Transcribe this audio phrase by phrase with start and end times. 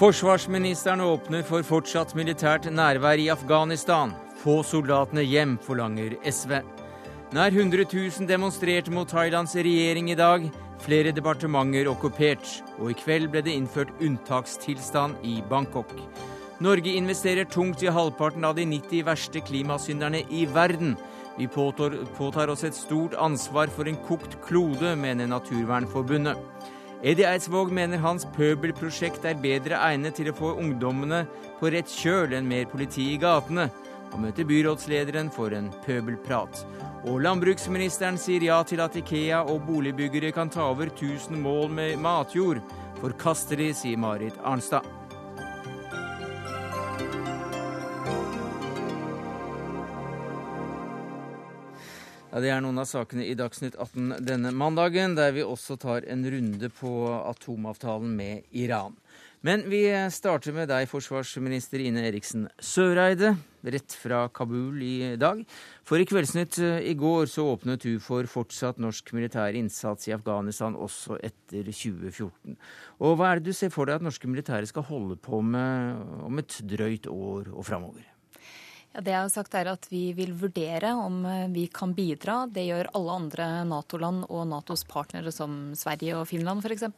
[0.00, 4.14] Forsvarsministeren åpner for fortsatt militært nærvær i Afghanistan.
[4.40, 6.54] Få soldatene hjem, forlanger SV.
[7.36, 10.46] Nær 100 000 demonstrerte mot Thailands regjering i dag.
[10.80, 12.48] Flere departementer okkupert.
[12.78, 15.92] Og i kveld ble det innført unntakstilstand i Bangkok.
[16.64, 20.96] Norge investerer tungt i halvparten av de 90 verste klimasynderne i verden.
[21.36, 26.40] Vi påtar, påtar oss et stort ansvar for en kokt klode, mener Naturvernforbundet.
[27.00, 31.22] Eddie Eidsvåg mener hans pøbelprosjekt er bedre egnet til å få ungdommene
[31.56, 33.70] på rett kjøl enn mer politi i gatene,
[34.12, 36.60] og møter byrådslederen for en pøbelprat.
[37.08, 41.96] Og landbruksministeren sier ja til at Ikea og boligbyggere kan ta over 1000 mål med
[42.04, 42.60] matjord.
[43.00, 44.99] Forkaster de, sier Marit Arnstad.
[52.30, 56.04] Ja, Det er noen av sakene i Dagsnytt 18 denne mandagen, der vi også tar
[56.06, 56.92] en runde på
[57.26, 58.94] atomavtalen med Iran.
[59.42, 59.80] Men vi
[60.14, 63.32] starter med deg, forsvarsminister Ine Eriksen Søreide,
[63.66, 65.42] rett fra Kabul i dag.
[65.82, 70.14] For i Kveldsnytt eh, i går så åpnet du for fortsatt norsk militær innsats i
[70.14, 72.54] Afghanistan også etter 2014.
[73.00, 75.98] Og hva er det du ser for deg at norske militære skal holde på med
[76.30, 78.09] om et drøyt år og framover?
[78.90, 82.42] Ja, det jeg har sagt er at Vi vil vurdere om eh, vi kan bidra.
[82.50, 86.88] Det gjør alle andre Nato-land og Natos partnere som Sverige og Finland f.eks.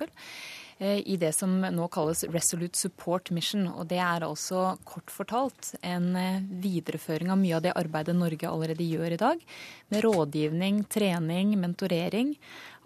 [0.78, 3.66] Eh, I det som nå kalles Resolute Support Mission.
[3.68, 8.48] og Det er altså kort fortalt en eh, videreføring av mye av det arbeidet Norge
[8.48, 9.46] allerede gjør i dag.
[9.92, 12.38] Med rådgivning, trening, mentorering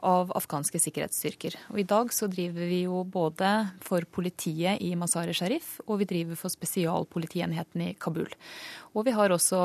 [0.04, 1.56] av afghanske sikkerhetsstyrker.
[1.72, 3.52] Og I dag så driver vi jo både
[3.84, 8.28] for politiet i Mazar-e Sharif og vi driver for spesialpolitienheten i Kabul.
[8.96, 9.58] Og vi har også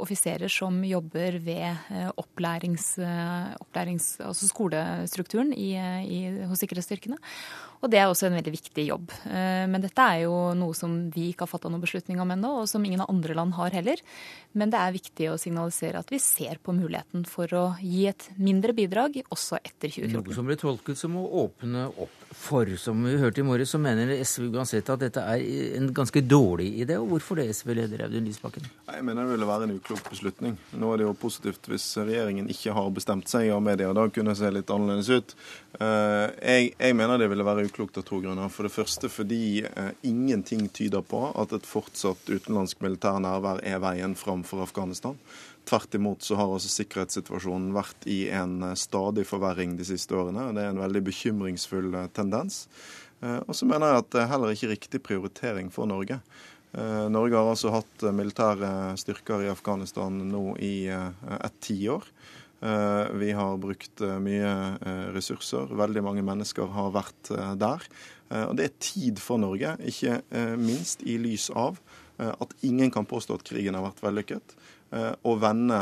[0.00, 7.18] offiserer som jobber ved eh, opplærings, eh, opplærings, altså skolestrukturen i, i, hos sikkerhetsstyrkene.
[7.80, 9.12] Og det er også en veldig viktig jobb.
[9.28, 12.54] Eh, men dette er jo noe som vi ikke har fatta noen beslutning om ennå,
[12.62, 14.00] og som ingen andre land har heller.
[14.56, 18.30] Men det er viktig å signalisere at vi ser på muligheten for å gi et
[18.40, 20.16] mindre bidrag også etter 2014.
[20.16, 22.68] Noe som ble tolket som å åpne opp for.
[22.80, 25.42] Som vi hørte i morges, så mener SV uansett at dette er
[25.78, 26.98] en ganske dårlig idé.
[27.00, 28.68] Og hvorfor det, SV-leder Audun Lysbakken?
[28.90, 30.56] Jeg mener det ville være en uklok beslutning.
[30.78, 33.92] Nå er det jo positivt hvis regjeringen ikke har bestemt seg av media.
[33.96, 35.36] Da kunne det se litt annerledes ut.
[35.80, 38.50] Eh, jeg, jeg mener det ville være uklokt av to grunner.
[38.52, 43.82] For det første fordi eh, ingenting tyder på at et fortsatt utenlandsk militær nærvær er
[43.82, 45.18] veien fram for Afghanistan.
[45.70, 50.48] Tvert imot så har altså sikkerhetssituasjonen vært i en eh, stadig forverring de siste årene.
[50.48, 52.66] og Det er en veldig bekymringsfull tendens.
[53.20, 56.16] Og så mener jeg at det er heller ikke riktig prioritering for Norge.
[57.12, 62.06] Norge har altså hatt militære styrker i Afghanistan nå i et tiår.
[62.60, 64.50] Eh, vi har brukt eh, mye
[64.84, 65.70] eh, ressurser.
[65.80, 67.86] Veldig mange mennesker har vært der.
[68.30, 70.20] Og det er tid for Norge, ikke
[70.54, 71.80] minst i lys av
[72.22, 74.54] at ingen kan påstå at krigen har vært vellykket
[74.90, 75.76] å vende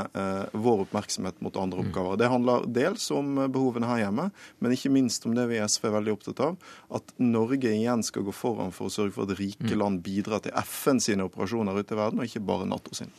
[0.53, 1.87] vår oppmerksomhet mot andre mm.
[1.87, 2.19] oppgaver.
[2.21, 4.29] Det handler dels om behovene her hjemme,
[4.61, 6.59] men ikke minst om det vi i SV er veldig opptatt av,
[7.01, 9.79] at Norge igjen skal gå foran for å sørge for at rike mm.
[9.81, 13.13] land bidrar til FN sine operasjoner ute i verden, og ikke bare Nato sin.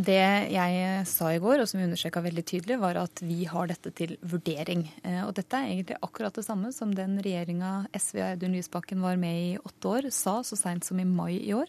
[0.00, 0.16] Det
[0.48, 3.90] jeg sa i går, og som vi understreka veldig tydelig, var at vi har dette
[3.92, 4.86] til vurdering.
[5.04, 9.02] Eh, og dette er egentlig akkurat det samme som den regjeringa SV og Audun Lysbakken
[9.04, 11.68] var med i åtte år, sa så seint som i mai i år.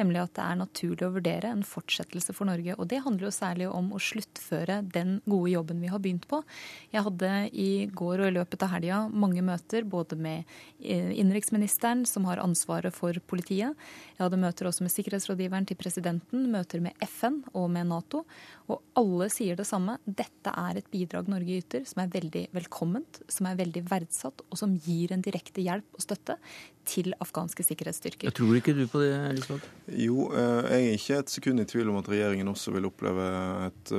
[0.00, 2.74] Nemlig at det er naturlig å vurdere en fortsettelse for Norge.
[2.80, 6.42] Og det handler jo særlig om å sluttføre den gode jobben vi har begynt på.
[6.96, 10.50] Jeg hadde i går og i løpet av helga mange møter både med
[10.82, 13.78] eh, innenriksministeren, som har ansvaret for politiet.
[14.16, 18.24] Jeg hadde møter også med sikkerhetsrådgiveren til presidenten, møter med FN og med Nato.
[18.68, 19.96] Og alle sier det samme.
[20.04, 24.60] Dette er et bidrag Norge yter som er veldig velkomment, som er veldig verdsatt, og
[24.60, 26.38] som gir en direkte hjelp og støtte
[26.88, 28.30] til afghanske sikkerhetsstyrker.
[28.30, 29.72] Jeg tror ikke du på det, Elisabeth?
[29.92, 33.26] Jo, eh, jeg er ikke et sekund i tvil om at regjeringen også vil oppleve
[33.66, 33.92] et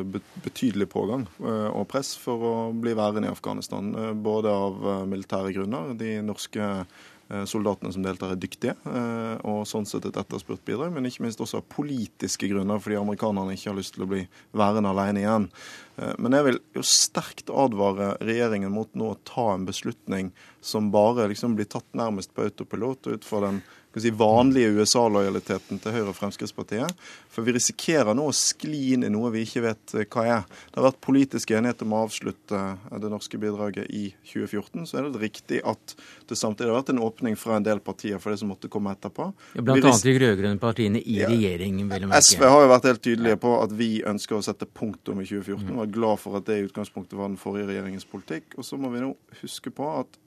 [0.46, 3.94] betydelig pågang eh, og press for å bli værende i Afghanistan.
[3.94, 5.94] Eh, både av militære grunner.
[6.00, 6.86] De norske Eh,
[7.30, 10.94] soldatene som deltar, er dyktige, eh, og sånn sett et etterspurt bidrag.
[10.96, 14.24] Men ikke minst også av politiske grunner, fordi amerikanerne ikke har lyst til å bli
[14.58, 15.50] værende alene igjen.
[15.98, 20.32] Eh, men jeg vil jo sterkt advare regjeringen mot nå å ta en beslutning
[20.62, 23.62] som bare liksom blir tatt nærmest på autopilot ut fra den
[23.98, 26.94] si, vanlige USA-lojaliteten til Høyre og Fremskrittspartiet.
[27.34, 30.44] For vi risikerer nå å skli inn i noe vi ikke vet eh, hva er.
[30.70, 34.86] Det har vært politisk enighet om å avslutte eh, det norske bidraget i 2014.
[34.90, 35.96] Så er det riktig at
[36.30, 38.94] det samtidig har vært en åpning fra en del partier for det som måtte komme
[38.94, 39.32] etterpå.
[39.58, 41.32] Ja, blant annet de rød-grønne partiene i ja.
[41.32, 41.82] regjering.
[41.90, 45.66] SV har jo vært helt tydelige på at vi ønsker å sette punktum i 2014.
[45.66, 45.84] Mm.
[45.84, 48.54] Er glad for at det i utgangspunktet var den forrige regjeringens politikk.
[48.60, 50.20] Og så må vi nå huske på at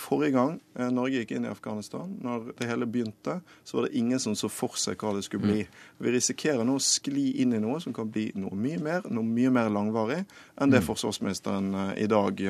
[0.00, 3.98] Forrige gang eh, Norge gikk inn i Afghanistan, når det hele begynte, så var det
[4.00, 5.64] ingen som så for seg hva det skulle bli.
[5.66, 5.80] Mm.
[6.06, 9.26] Vi risikerer nå å skli inn i noe som kan bli noe mye mer, noe
[9.26, 10.88] mye mer langvarig enn det mm.
[10.88, 12.40] forsvarsministeren eh, i dag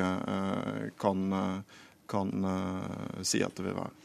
[1.01, 1.33] kan,
[2.09, 2.31] kan
[3.25, 4.00] si at det vil være.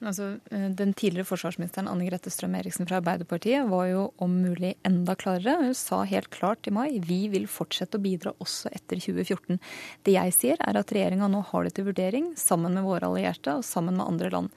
[0.00, 5.12] Altså, eh, den tidligere forsvarsministeren Anne Grete Strøm-Eriksen fra Arbeiderpartiet var jo om mulig enda
[5.14, 5.58] klarere.
[5.60, 9.60] Hun sa helt klart i mai vi vil fortsette å bidra også etter 2014.
[10.08, 13.58] Det jeg sier er at regjeringa nå har det til vurdering sammen med våre allierte
[13.58, 14.48] og sammen med andre land.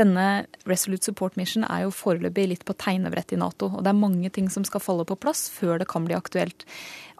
[0.00, 3.68] Denne Resolute Support Mission er jo foreløpig litt på tegnebrettet i Nato.
[3.68, 6.64] Og det er mange ting som skal falle på plass før det kan bli aktuelt.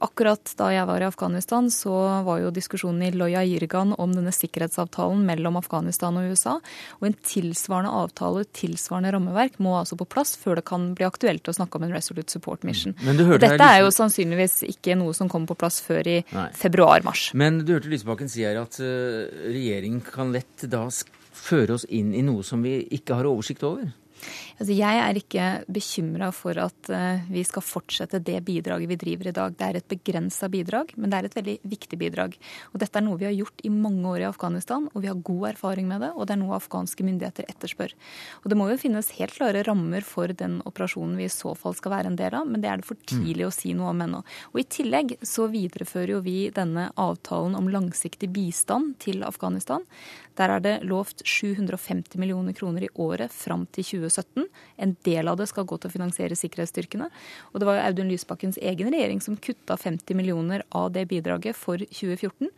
[0.04, 1.94] Akkurat da jeg var i Afghanistan, så
[2.26, 6.58] var jo diskusjonen i Loya Jirgan om denne sikkerhetsavtalen mellom Afghanistan og USA.
[7.00, 11.48] Og en tilsvarende avtale, tilsvarende rammeverk, må altså på plass før det kan bli aktuelt
[11.48, 12.96] å snakke om en Resolute Support Mission.
[13.00, 13.24] Mm.
[13.40, 16.18] Dette er jo sannsynligvis ikke noe som kommer på plass før i
[16.56, 17.30] februar-mars.
[17.32, 20.84] Men du hørte Lysbakken si her at uh, regjeringen kan lett da
[21.36, 23.88] føre oss inn i noe som vi ikke har oversikt over?
[24.56, 29.28] Altså, jeg er ikke bekymra for at uh, vi skal fortsette det bidraget vi driver
[29.28, 29.52] i dag.
[29.52, 32.38] Det er et begrensa bidrag, men det er et veldig viktig bidrag.
[32.72, 35.20] Og dette er noe vi har gjort i mange år i Afghanistan, og vi har
[35.28, 36.10] god erfaring med det.
[36.16, 37.92] Og det er noe afghanske myndigheter etterspør.
[38.42, 41.76] Og det må jo finnes helt klare rammer for den operasjonen vi i så fall
[41.76, 44.04] skal være en del av, men det er det for tidlig å si noe om
[44.06, 44.22] ennå.
[44.54, 49.84] Og i tillegg så viderefører jo vi denne avtalen om langsiktig bistand til Afghanistan.
[50.36, 54.45] Der er det lovt 750 millioner kroner i året fram til 2017.
[54.76, 57.10] En del av det skal gå til å finansiere sikkerhetsstyrkene.
[57.52, 61.58] Og det var jo Audun Lysbakkens egen regjering som kutta 50 millioner av det bidraget
[61.58, 62.50] for 2014.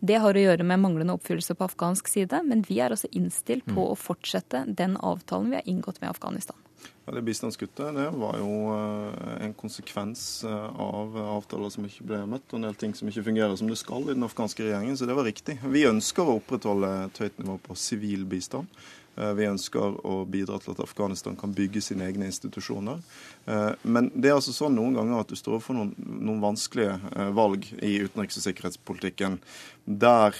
[0.00, 3.66] Det har å gjøre med manglende oppfyllelse på afghansk side, men vi er også innstilt
[3.70, 6.56] på å fortsette den avtalen vi har inngått med Afghanistan.
[7.04, 12.22] Ja, det Bistandskuttet det var jo eh, en konsekvens eh, av avtaler som ikke ble
[12.28, 14.96] møtt, og en del ting som ikke fungerer som det skal i den afghanske regjeringen,
[14.96, 15.58] så det var riktig.
[15.68, 18.72] Vi ønsker å opprettholde et høyt nivå på sivil bistand.
[19.16, 23.02] Eh, vi ønsker å bidra til at Afghanistan kan bygge sine egne institusjoner.
[23.46, 26.96] Eh, men det er altså sånn noen ganger at du står overfor noen, noen vanskelige
[27.12, 29.40] eh, valg i utenriks- og sikkerhetspolitikken
[29.84, 30.38] der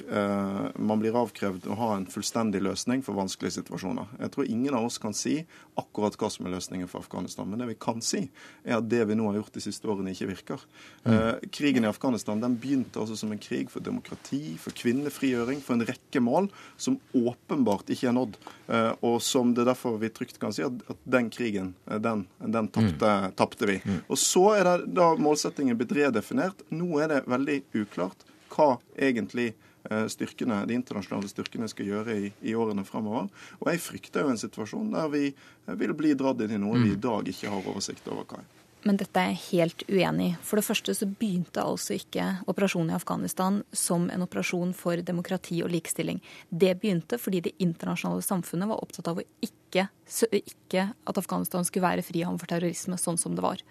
[0.81, 4.15] man blir avkrevd å ha en fullstendig løsning for vanskelige situasjoner.
[4.17, 5.35] Jeg tror ingen av oss kan si
[5.77, 7.51] akkurat hva som er løsningen for Afghanistan.
[7.51, 8.23] Men det vi kan si,
[8.65, 10.65] er at det vi nå har gjort de siste årene, ikke virker.
[11.05, 11.45] Mm.
[11.53, 15.85] krigen i Afghanistan den begynte altså som en krig for demokrati, for kvinnefrigjøring, for en
[15.93, 16.49] rekke mål
[16.81, 18.41] som åpenbart ikke er nådd.
[18.67, 22.25] Eh, og som det derfor vi trygt kan si at, at den krigen, eh, den,
[22.41, 22.94] den tapte.
[23.37, 23.81] Tapte vi.
[23.85, 24.01] Mm.
[24.07, 26.65] Og så er det da målsettingen blitt redefinert.
[26.75, 29.53] Nå er det veldig uklart hva egentlig
[29.91, 33.31] eh, styrkene, de internasjonale styrkene skal gjøre i, i årene fremover.
[33.61, 35.31] Og jeg frykter jo en situasjon der vi
[35.81, 37.03] vil bli dratt inn i noe vi i mm.
[37.05, 38.53] dag ikke har oversikt over hva er
[38.85, 40.37] men dette er jeg helt uenig i.
[40.45, 45.63] For det første så begynte altså ikke operasjonen i Afghanistan som en operasjon for demokrati
[45.65, 46.21] og likestilling.
[46.51, 49.87] Det begynte fordi det internasjonale samfunnet var opptatt av å ikke,
[50.37, 53.63] ikke at Afghanistan skulle være frihavn for terrorisme, sånn som det var.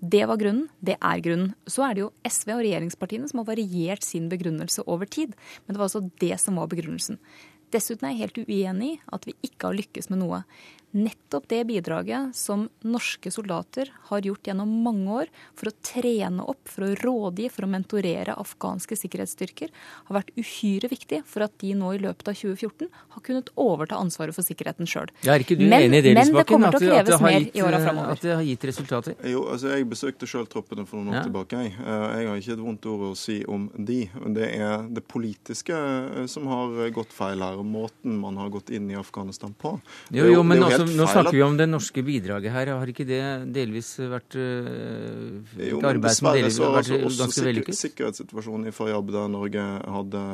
[0.00, 0.70] Det var grunnen.
[0.82, 1.54] Det er grunnen.
[1.70, 5.36] Så er det jo SV og regjeringspartiene som har variert sin begrunnelse over tid.
[5.64, 7.22] Men det var altså det som var begrunnelsen.
[7.74, 10.42] Dessuten er jeg helt uenig i at vi ikke har lykkes med noe
[10.96, 16.62] nettopp det bidraget som norske soldater har gjort gjennom mange år for å trene opp,
[16.70, 19.72] for å rådgi, for å mentorere afghanske sikkerhetsstyrker,
[20.08, 23.98] har vært uhyre viktig for at de nå i løpet av 2014 har kunnet overta
[24.00, 25.12] ansvaret for sikkerheten sjøl.
[25.26, 27.60] Er ikke du men, enig i det, Men det kommer til å kreves mer gitt,
[27.60, 28.16] framover.
[28.16, 29.18] At det har gitt resultater?
[29.26, 31.24] Jo, altså Jeg besøkte sjøl troppene for noen år ja.
[31.28, 31.62] tilbake.
[31.66, 31.74] Jeg.
[31.76, 34.00] Eh, jeg har ikke et vondt ord å si om de.
[34.36, 38.72] Det er det politiske eh, som har gått feil her, og måten man har gått
[38.74, 39.76] inn i Afghanistan på.
[40.14, 42.72] Jo, jo, men også nå snakker vi om det norske bidraget her.
[42.78, 43.20] Har ikke det
[43.54, 47.80] delvis vært uh, jo, arbeid som delvis har vært ganske vellykket?
[47.80, 49.64] Sikkerhetssituasjonen i Faryab, der Norge
[49.96, 50.24] hadde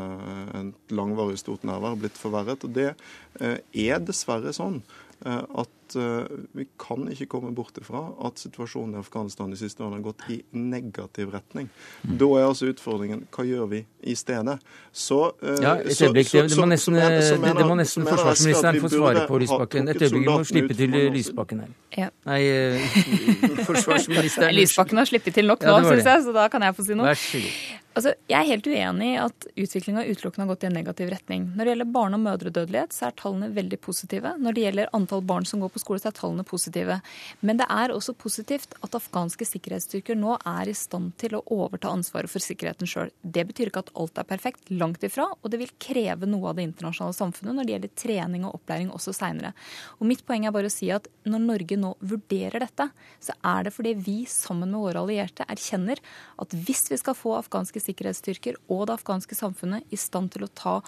[0.62, 2.66] et langvarig stort nærvær, blitt forverret.
[2.66, 2.92] Og det
[3.38, 4.80] er dessverre sånn
[5.26, 5.44] uh,
[5.92, 10.00] at uh, vi kan ikke komme bort ifra at situasjonen i Afghanistan de siste årene
[10.00, 11.68] har gått i negativ retning.
[12.02, 12.16] Mm.
[12.20, 14.58] Da er altså utfordringen hva gjør vi i stedet?
[14.92, 16.32] Så, uh, ja, et øyeblikk.
[16.32, 19.92] Så, det, må nesten, mener, det må nesten forsvarsministeren få svare på, Lysbakken.
[19.92, 21.76] Et øyeblikk, vi må slippe til Lysbakken her.
[21.98, 22.08] Ja.
[22.28, 22.98] Nei, uh,
[23.68, 26.88] forsvarsministeren Lysbakken har sluppet til nok nå, ja, syns jeg, så da kan jeg få
[26.88, 27.12] si noe.
[27.12, 27.78] Vær så god.
[27.92, 31.50] Altså, jeg er helt uenig i at utviklinga utelukkende har gått i en negativ retning.
[31.52, 34.32] Når det gjelder barne- og mødredødelighet, så er tallene veldig positive.
[34.40, 36.98] Når det gjelder antall barn som går på skole, så er tallene positive.
[37.42, 41.92] Men det er også positivt at afghanske sikkerhetsstyrker nå er i stand til å overta
[41.92, 43.12] ansvaret for sikkerheten sjøl.
[43.22, 46.58] Det betyr ikke at alt er perfekt, langt ifra, og det vil kreve noe av
[46.58, 49.52] det internasjonale samfunnet når det gjelder trening og opplæring også seinere.
[50.00, 52.88] Og mitt poeng er bare å si at når Norge nå vurderer dette,
[53.22, 56.00] så er det fordi vi sammen med våre allierte erkjenner
[56.42, 60.52] at hvis vi skal få afghanske sikkerhetsstyrker og det afghanske samfunnet i stand til å
[60.54, 60.78] ta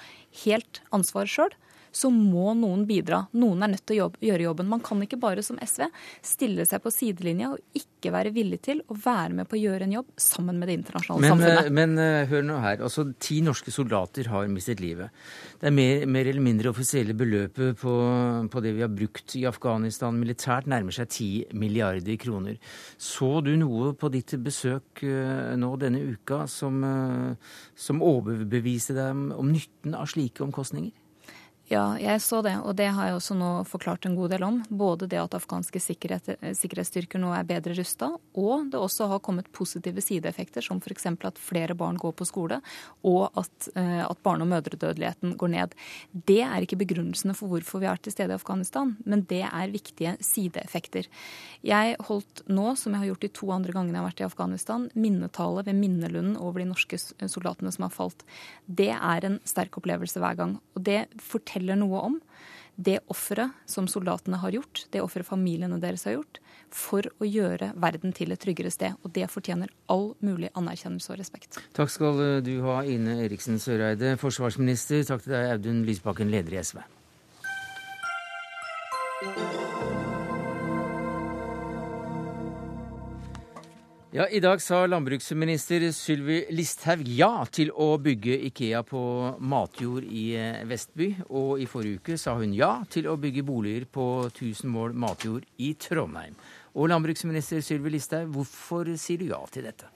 [0.45, 1.55] helt ansvar sjøl,
[1.95, 3.23] så må noen bidra.
[3.39, 4.71] Noen er nødt til å jobbe, gjøre jobben.
[4.71, 5.87] Man kan ikke bare som SV
[6.27, 9.87] stille seg på sidelinja og ikke være villig til å være med på å gjøre
[9.87, 11.69] en jobb sammen med det internasjonale men, samfunnet.
[11.69, 12.83] Eh, men uh, hør nå her.
[12.89, 15.15] Altså, ti norske soldater har mistet livet.
[15.61, 17.95] Det er mer, mer eller mindre offisielle beløpet på,
[18.51, 22.59] på, det vi har brukt i Afghanistan militært, nærmer seg ti milliarder kroner.
[22.99, 26.83] Så du noe på ditt besøk uh, nå denne uka som,
[27.79, 31.03] som overbeviste deg om nytten av slike omkostninger?
[31.73, 34.59] Ja, jeg så det, og det har jeg også nå forklart en god del om.
[34.68, 36.26] Både det at afghanske sikkerhet,
[36.59, 41.09] sikkerhetsstyrker nå er bedre rusta, og det også har kommet positive sideeffekter, som f.eks.
[41.09, 42.59] at flere barn går på skole,
[43.09, 45.73] og at, eh, at barne- og mødredødeligheten går ned.
[46.12, 49.73] Det er ikke begrunnelsene for hvorfor vi er til stede i Afghanistan, men det er
[49.73, 51.09] viktige sideeffekter.
[51.64, 54.28] Jeg holdt nå, som jeg har gjort de to andre gangene jeg har vært i
[54.28, 58.21] Afghanistan, minnetale ved minnelunden over de norske soldatene som har falt.
[58.68, 60.61] Det er en sterk opplevelse hver gang.
[60.75, 62.20] og det forteller forteller noe om
[62.76, 66.40] det offeret som soldatene har gjort, det offeret familiene deres har gjort,
[66.75, 68.96] for å gjøre verden til et tryggere sted.
[69.04, 71.61] Og det fortjener all mulig anerkjennelse og respekt.
[71.73, 75.06] Takk skal du ha, Ine Eriksen Søreide, forsvarsminister.
[75.06, 76.82] Takk til deg, Audun Lysbakken, leder i SV.
[84.14, 89.00] Ja, I dag sa landbruksminister Sylvi Listhaug ja til å bygge Ikea på
[89.42, 91.09] matjord i eh, Vestby.
[91.35, 95.50] Og i forrige uke sa hun ja til å bygge boliger på 1000 mål matjord
[95.59, 96.38] i Trondheim.
[96.78, 99.90] Og landbruksminister Sylvi Listhaug, hvorfor sier du ja til dette?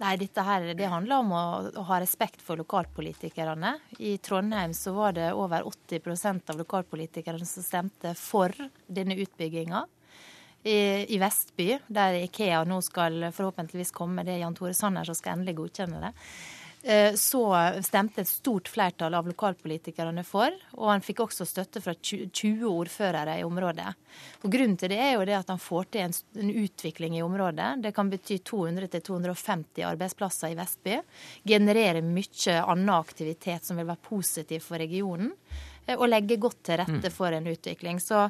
[0.00, 3.76] Nei, dette her, Det handler om å, å, ha respekt for lokalpolitikerne.
[4.00, 8.56] I Trondheim så var det over 80 av lokalpolitikerne som stemte for
[8.88, 9.84] denne utbygginga
[10.62, 15.18] i, i, Vestby, der Ikea nå skal forhåpentligvis komme, det er Jan Tore Sanner som
[15.18, 16.12] skal endelig godkjenne det,
[16.86, 17.42] eh, så
[17.82, 23.40] stemte et stort flertall av lokalpolitikerne for, og han fikk også støtte fra 20 ordførere
[23.40, 23.88] i området.
[24.44, 27.26] Og Grunnen til det er jo det at han får til en, en utvikling i
[27.26, 27.72] området.
[27.82, 31.02] Det kan bety 200-250 arbeidsplasser i Vestby.
[31.42, 35.34] Generere mye annen aktivitet som vil være positiv for regionen.
[35.86, 37.14] Eh, og legge godt til rette mm.
[37.14, 37.98] for en utvikling.
[38.00, 38.28] Så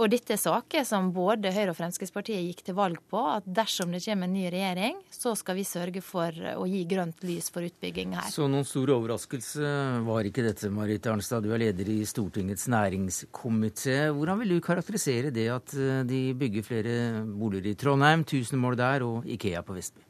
[0.00, 3.20] og dette er saker som både Høyre og Fremskrittspartiet gikk til valg på.
[3.36, 7.20] At dersom det kommer en ny regjering, så skal vi sørge for å gi grønt
[7.26, 8.30] lys for utbygging her.
[8.32, 9.74] Så noen stor overraskelse
[10.06, 11.44] var ikke dette, Marit Arnstad.
[11.44, 13.98] Du er leder i Stortingets næringskomité.
[14.16, 16.96] Hvordan vil du karakterisere det at eh, de bygger flere
[17.28, 20.02] boliger i Trondheim, 1000 mål der, og Ikea på Vestby?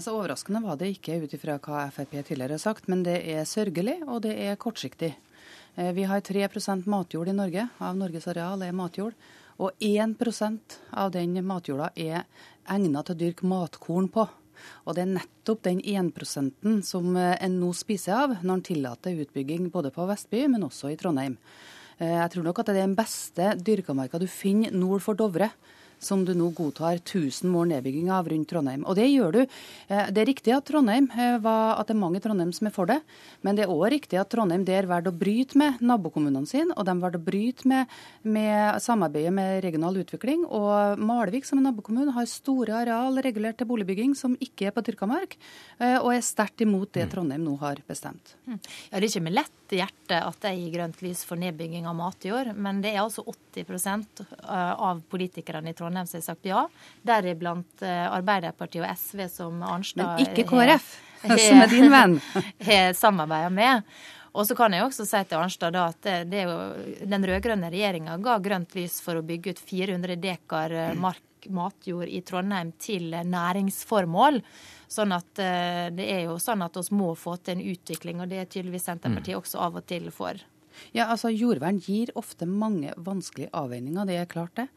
[0.00, 3.44] Så Overraskende var det ikke ut ifra hva Frp tidligere har sagt, men det er
[3.46, 5.12] sørgelig og det er kortsiktig.
[5.74, 7.68] Eh, vi har 3% matjord i Norge.
[7.78, 9.14] Av Norges areal er matjord.
[9.58, 12.24] Og 1% av den matjorda er
[12.70, 14.26] egnet til å dyrke matkorn på.
[14.86, 19.22] Og det er nettopp den 1 som eh, en nå spiser av når en tillater
[19.26, 21.36] utbygging både på Vestby, men også i Trondheim.
[21.98, 25.50] Eh, jeg tror nok at det er den beste dyrkamarka du finner nord for Dovre
[26.04, 28.84] som du nå godtar 1000 mål nedbygging av rundt Trondheim.
[28.88, 29.40] Og det gjør du.
[29.44, 32.68] Eh, det er riktig at Trondheim eh, var, at det er mange i Trondheim som
[32.68, 33.00] er for det,
[33.44, 36.86] men det er òg riktig at Trondheim der valgte å bryte med nabokommunene sine, og
[36.88, 37.92] de valgte å bryte med,
[38.22, 40.44] med, samarbeidet med regional utvikling.
[40.46, 44.84] Og Malvik som er nabokommune har store areal regulert til boligbygging som ikke er på
[44.86, 45.38] dyrka mark,
[45.78, 47.12] eh, og er sterkt imot det mm.
[47.14, 48.36] Trondheim nå har bestemt.
[48.46, 48.58] Mm.
[48.60, 51.96] Ja, Det er ikke med lett hjerte at de gir grønt lys for nedbygging av
[51.98, 56.66] matjord, men det er altså 80% av politikerne i Trondheim Trondheim som har sagt ja,
[57.02, 60.90] deriblant eh, Arbeiderpartiet og SV, som Arnstad Men ikke KrF,
[61.22, 62.20] som er din venn.
[62.66, 63.82] Har samarbeida med.
[64.34, 67.26] Og så kan jeg også si til Arnstad da, at det, det er jo, den
[67.28, 71.22] rød-grønne regjeringa ga grønt lys for å bygge ut 400 dekar eh, mark,
[71.54, 74.40] matjord i Trondheim til næringsformål.
[74.90, 78.32] Sånn at eh, det er jo sånn at vi må få til en utvikling, og
[78.32, 80.40] det er tydeligvis Senterpartiet også av og til for.
[80.96, 84.68] Ja, altså Jordvern gir ofte mange vanskelige avveininger, det er klart det.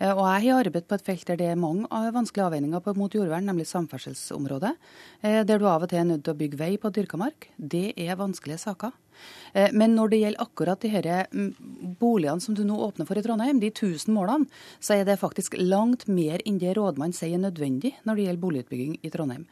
[0.00, 3.14] Eh, og jeg har arbeidet på et felt der det er mange vanskelige avveininger mot
[3.14, 4.76] jordvern, nemlig samferdselsområdet.
[5.22, 7.50] Eh, der du av og til er nødt til å bygge vei på dyrka mark.
[7.56, 8.94] Det er vanskelige saker.
[9.56, 11.48] Eh, men når det gjelder akkurat de her mm,
[12.00, 14.48] boligene som du nå åpner for i Trondheim, de 1000 målene,
[14.80, 18.44] så er det faktisk langt mer enn det rådmannen sier er nødvendig når det gjelder
[18.44, 19.46] boligutbygging i Trondheim.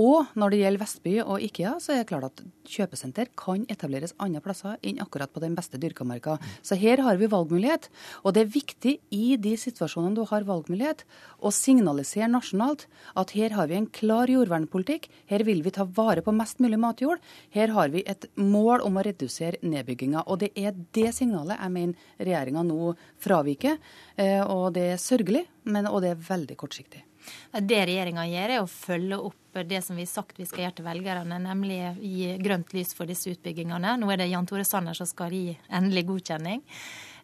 [0.00, 4.14] Og når det gjelder Vestby og Ikea, så er det klart at kjøpesenter kan etableres
[4.22, 6.38] andre plasser enn akkurat på den beste dyrkamarka.
[6.62, 7.88] Så her har vi valgmulighet.
[8.24, 11.04] Og det er viktig i de situasjonene du har valgmulighet,
[11.38, 12.86] å signalisere nasjonalt
[13.18, 15.08] at her har vi en klar jordvernpolitikk.
[15.30, 17.22] Her vil vi ta vare på mest mulig matjord.
[17.54, 20.24] Her har vi et mål om å redusere nedbygginga.
[20.28, 23.78] Og det er det signalet jeg mener regjeringa nå fraviker.
[24.16, 27.04] Eh, og det er sørgelig, men, og det er veldig kortsiktig.
[27.52, 30.76] Det regjeringa gjør, er å følge opp det som vi har sagt vi skal gjøre
[30.78, 33.96] til velgerne, nemlig gi grønt lys for disse utbyggingene.
[33.98, 36.62] Nå er det Jan Tore Sanner som skal gi endelig godkjenning.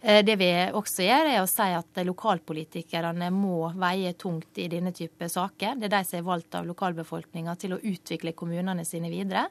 [0.04, 4.90] Eh, det vi også gjør, er å si at lokalpolitikerne må veie tungt i denne
[4.92, 5.78] type saker.
[5.80, 9.46] Det er de som er valgt av lokalbefolkninga til å utvikle kommunene sine videre.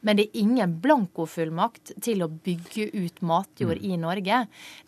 [0.00, 4.38] Men det er ingen blankofullmakt til å bygge ut matjord i Norge.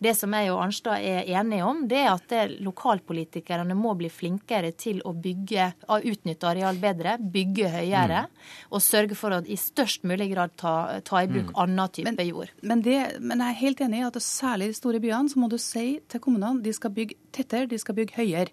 [0.01, 4.73] Det som jeg og Arnstad er enige om, det er at lokalpolitikerne må bli flinkere
[4.73, 5.69] til å bygge,
[6.01, 8.49] utnytte areal bedre, bygge høyere, mm.
[8.73, 11.55] og sørge for å i størst mulig grad ta, ta i bruk mm.
[11.61, 12.57] annen type men, jord.
[12.65, 15.39] Men, det, men jeg er helt enig i at særlig de store byene byene, så
[15.43, 18.49] må du si til kommunene de skal bygge tettere, de skal bygge høyere.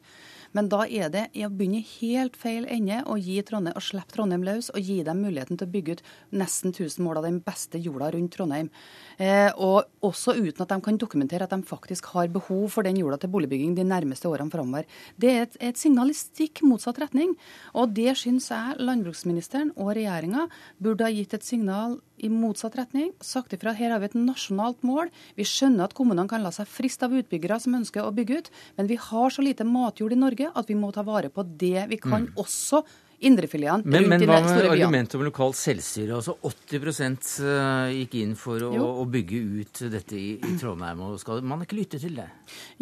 [0.56, 4.44] Men da er det i å begynne helt feil ende å Trondheim, å slippe Trondheim
[4.46, 6.02] løs og gi dem muligheten til å bygge ut
[6.40, 8.70] nesten 1000 mål av den beste jorda rundt Trondheim.
[9.18, 12.98] Eh, og også uten at de kan dokumentere at de faktisk har behov for den
[13.00, 14.88] jorda til boligbygging de nærmeste årene framover.
[15.16, 17.34] Det er et, et signal i stikk motsatt retning.
[17.74, 20.48] Og det syns jeg landbruksministeren og regjeringa
[20.82, 24.82] burde ha gitt et signal i motsatt retning, sagt ifra her har vi et nasjonalt
[24.86, 25.10] mål.
[25.38, 28.50] Vi skjønner at kommunene kan la seg friste av utbyggere som ønsker å bygge ut,
[28.78, 31.88] men vi har så lite matjord i Norge at vi må ta vare på det
[31.90, 32.38] vi kan mm.
[32.38, 32.84] også
[33.18, 36.20] indrefiletene rundt men, men, hva med argumentet om lokalt selvstyre?
[36.20, 37.00] Altså 80
[37.42, 38.70] eh, gikk inn for å,
[39.02, 41.02] å, bygge ut dette i, i Trondheim.
[41.02, 42.28] og Skal man ikke lytte til det?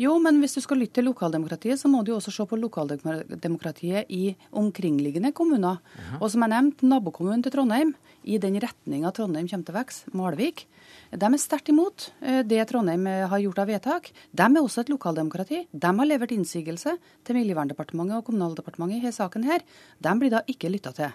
[0.00, 4.12] Jo, men hvis du skal lytte til lokaldemokratiet, så må du også se på lokaldemokratiet
[4.12, 5.80] i omkringliggende kommuner.
[5.96, 6.20] Aha.
[6.20, 7.94] Og som jeg nevnte, nabokommunen til Trondheim
[8.26, 10.66] i den retninga Trondheim kommer til å vokse, Malvik,
[11.10, 14.10] de er sterkt imot eh, det Trondheim eh, har gjort av vedtak.
[14.30, 15.66] De er også et lokaldemokrati.
[15.70, 16.96] De har levert innsigelse
[17.26, 19.46] til Miljøverndepartementet og Kommunaldepartementet i denne saken.
[19.46, 19.62] her.
[20.02, 21.14] De blir da ikke lytta til.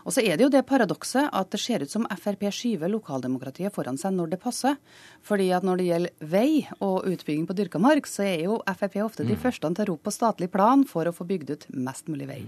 [0.00, 3.74] Og så er det jo det paradokset at det ser ut som Frp skyver lokaldemokratiet
[3.74, 4.78] foran seg når det passer.
[5.26, 8.96] Fordi at når det gjelder vei og utbygging på dyrka mark, så er jo Frp
[9.04, 9.42] ofte de mm.
[9.44, 12.42] første til å rope på statlig plan for å få bygd ut mest mulig vei.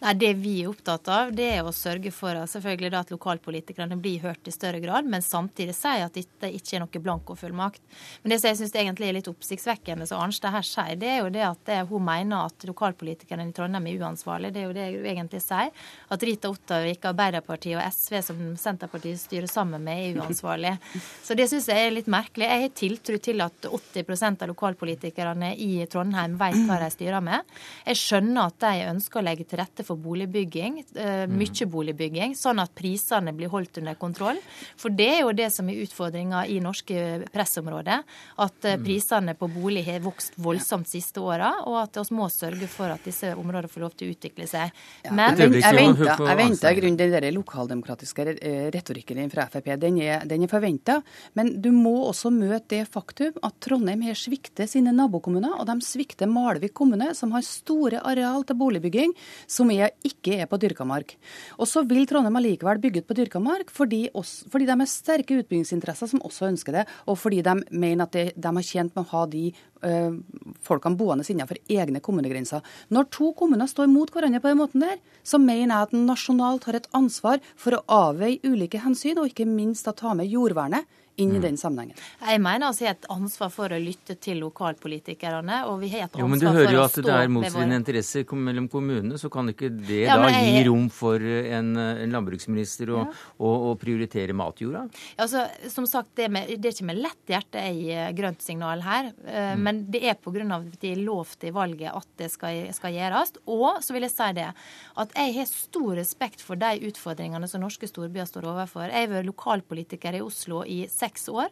[0.00, 3.96] Nei, Det vi er opptatt av, det er å sørge for selvfølgelig selvfølgelig at lokalpolitikerne
[4.00, 7.82] blir hørt i større grad, men samtidig si at dette ikke er noe blankofullmakt.
[8.22, 11.20] Men det som jeg syns egentlig er litt oppsiktsvekkende, som Arnstad her sier, det er
[11.20, 14.54] jo det at det, hun mener at lokalpolitikerne i Trondheim er uansvarlige.
[14.54, 15.72] Det er jo det hun egentlig sier.
[16.10, 20.78] At Rita Ottavik, Arbeiderpartiet og SV, som Senterpartiet styrer sammen med, er uansvarlige.
[21.26, 22.48] Så det syns jeg er litt merkelig.
[22.48, 27.58] Jeg har tiltro til at 80% av lokalpolitikerne i Trondheim vet hva de styrer med.
[27.86, 31.36] Jeg skjønner at de ønsker å legge til rette for boligbygging, eh, mm.
[31.38, 34.40] mye boligbygging, sånn at prisene blir holdt under kontroll.
[34.80, 38.04] For det er jo det som er utfordringa i norske pressområder,
[38.40, 38.86] at eh, mm.
[38.86, 43.04] prisene på bolig har vokst voldsomt siste åra, og at vi må sørge for at
[43.06, 44.74] disse områdene får lov til å utvikle seg.
[45.10, 48.26] Men jeg venter, jeg venter grunn den der lokaldemokratiske
[48.74, 49.72] retorikken din fra Frp.
[49.80, 51.00] Den er, den er forventa.
[51.38, 55.76] Men du må også møte det faktum at Trondheim her svikter sine nabokommuner, og de
[55.84, 59.14] svikter Malvik kommune, som har store areal til boligbygging,
[59.50, 61.16] som er, ikke er på dyrka mark.
[61.58, 64.04] Og så vil Trondheim allikevel bygge ut på dyrka mark, fordi,
[64.52, 68.26] fordi de har sterke utbyggingsinteresser som også ønsker det, og fordi de mener at de,
[68.36, 70.20] de har tjent med å ha de øh,
[70.66, 72.62] folkene boende innenfor egne kommunegrenser.
[72.94, 76.08] Når to kommuner står mot hverandre på den måten der, så mener jeg at en
[76.08, 80.30] nasjonalt har et ansvar for å avveie ulike hensyn, og ikke minst å ta med
[80.30, 80.86] jordvernet
[81.22, 81.44] inn i mm.
[81.44, 81.98] den sammenhengen.
[82.20, 85.62] Jeg mener altså jeg har et ansvar for å lytte til lokalpolitikerne.
[85.70, 87.16] og vi har et ansvar for å stå Jo, Men du hører jo at det
[87.16, 90.50] er motstridende interesser mellom kommunene, så kan ikke det ja, da jeg...
[90.54, 93.18] gi rom for en, en landbruksminister å, ja.
[93.38, 94.86] å, å, prioritere matjorda?
[95.20, 98.84] Altså, som sagt, det, med, det, er ikke med lett hjerte jeg gir grønt signal
[98.84, 99.12] her.
[99.24, 99.64] Eh, mm.
[99.66, 100.46] Men det er pga.
[100.56, 103.34] at de lovte i valget at det skal, skal gjøres.
[103.50, 107.62] Og så vil jeg si det at jeg har stor respekt for de utfordringene som
[107.62, 108.88] norske storbyer står overfor.
[108.88, 111.50] Jeg har vært lokalpolitiker i Oslo i seks seks år.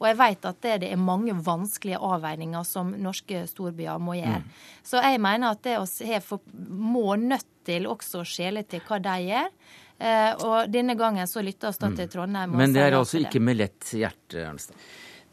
[0.00, 4.42] Og jeg vet at det, er mange vanskelige avveininger som norske storbyer må gjøre.
[4.42, 4.50] Mm.
[4.84, 9.16] Så jeg mener at det å må nødt til også å skjele til hva de
[9.28, 9.48] gjør.
[9.94, 11.96] Eh, og denne gangen så lytter vi mm.
[12.00, 12.56] til Trondheim.
[12.58, 14.76] Men det er altså ikke med lett hjerte, Ernstad?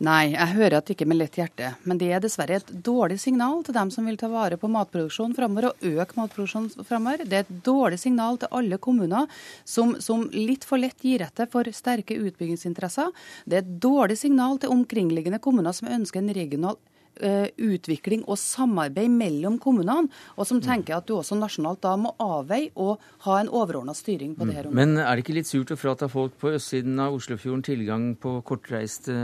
[0.02, 1.76] Nei, jeg hører at det ikke med lett hjerte.
[1.86, 5.36] Men det er dessverre et dårlig signal til dem som vil ta vare på matproduksjonen
[5.38, 7.22] framover og øke matproduksjonen framover.
[7.30, 9.30] Det er et dårlig signal til alle kommuner
[9.62, 13.14] som, som litt for lett gir etter for sterke utbyggingsinteresser.
[13.46, 16.82] Det er et dårlig signal til omkringliggende kommuner som ønsker en regional
[17.22, 22.72] utvikling og samarbeid mellom kommunene, og som tenker at du også nasjonalt da må avveie
[22.76, 24.80] og ha en overordna styring på det her området.
[24.82, 28.40] Men er det ikke litt surt å frata folk på østsiden av Oslofjorden tilgang på
[28.48, 29.16] kortreiste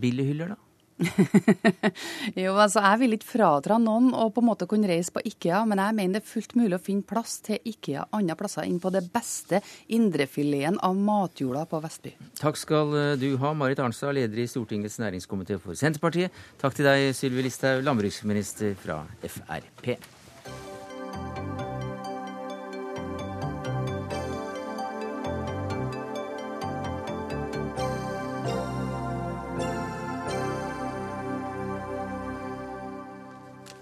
[0.00, 0.65] billighyller, da?
[2.42, 5.62] jo, altså Jeg vil ikke fratra noen å på en måte kunne reise på Ikea,
[5.68, 8.80] men jeg mener det er fullt mulig å finne plass til Ikea andre plasser inn
[8.80, 9.60] på det beste
[9.92, 12.14] indrefileten av matjorda på Vestby.
[12.40, 16.34] Takk skal eh, du ha, Marit Arnstad, leder i Stortingets næringskomité for Senterpartiet.
[16.62, 19.96] Takk til deg, Sylvi Listhaug, landbruksminister fra Frp.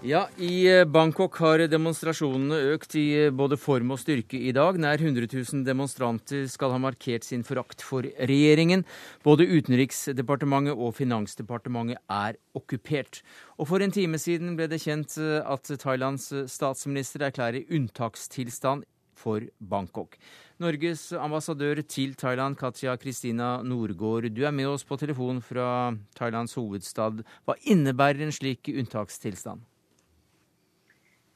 [0.05, 4.77] Ja, I eh, Bangkok har demonstrasjonene økt i eh, både form og styrke i dag.
[4.77, 8.83] Nær 100 000 demonstranter skal ha markert sin forakt for regjeringen.
[9.25, 13.23] Både Utenriksdepartementet og Finansdepartementet er okkupert.
[13.57, 18.85] Og For en time siden ble det kjent eh, at Thailands statsminister erklærer unntakstilstand
[19.17, 20.19] for Bangkok.
[20.61, 26.53] Norges ambassadør til Thailand, Katja Kristina Nordgård, du er med oss på telefon fra Thailands
[26.53, 27.25] hovedstad.
[27.49, 29.65] Hva innebærer en slik unntakstilstand?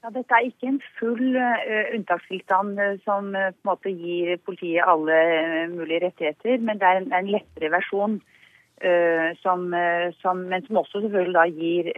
[0.00, 4.38] Ja, dette er ikke en full uh, unntakstilstand uh, som uh, på en måte gir
[4.46, 5.16] politiet alle
[5.74, 8.20] mulige rettigheter, men det er en, en lettere versjon.
[9.42, 9.66] Som,
[10.22, 11.90] som, men som også selvfølgelig da gir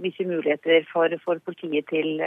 [0.00, 2.22] visse muligheter for, for politiet til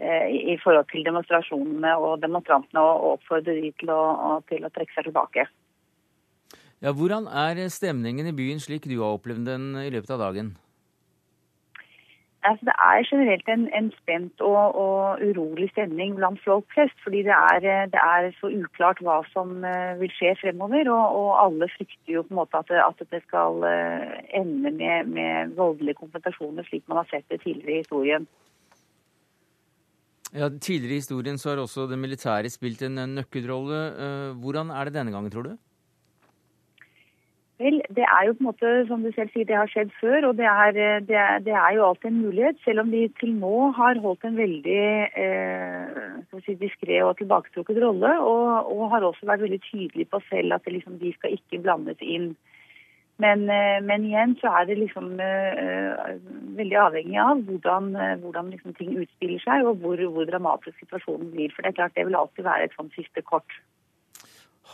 [0.00, 5.10] i forhold til demonstrasjonene og demonstrantene, og oppfordre de til å, til å trekke seg
[5.10, 5.44] tilbake.
[6.80, 10.54] Ja, Hvordan er stemningen i byen slik du har opplevd den i løpet av dagen?
[12.46, 16.94] Altså, det er generelt en, en spent og, og, urolig stemning blant folk flest.
[17.02, 17.58] Fordi det er,
[17.94, 20.90] det er, så uklart hva som uh, vil skje fremover.
[20.94, 25.10] Og, og, alle frykter jo på en måte at, at det skal uh, ende med,
[25.18, 28.28] med voldelige konfrontasjoner, slik man har sett det tidligere i historien.
[30.28, 33.80] Ja, Tidligere i historien så har også det militære spilt en nøkkelrolle.
[34.38, 35.56] Hvordan er det denne gangen, tror du?
[37.58, 40.28] Vel, det er jo på en måte, som du selv sier, det har skjedd før,
[40.28, 40.76] og det er,
[41.08, 42.60] det er, det er jo alltid en mulighet.
[42.62, 44.84] Selv om de til nå har holdt en veldig
[45.24, 45.96] eh,
[46.44, 50.70] si, diskré og tilbaketrukket rolle, og, og, har også vært veldig tydelige på selv at
[50.70, 52.28] liksom, de skal ikke blandes inn.
[53.18, 56.14] Men, eh, men, igjen så er det liksom eh,
[56.60, 57.90] veldig avhengig av hvordan,
[58.22, 61.50] hvordan liksom ting utspiller seg, og hvor, hvor dramatisk situasjonen blir.
[61.56, 63.58] For det er klart det vil alltid være et sånt siste kort.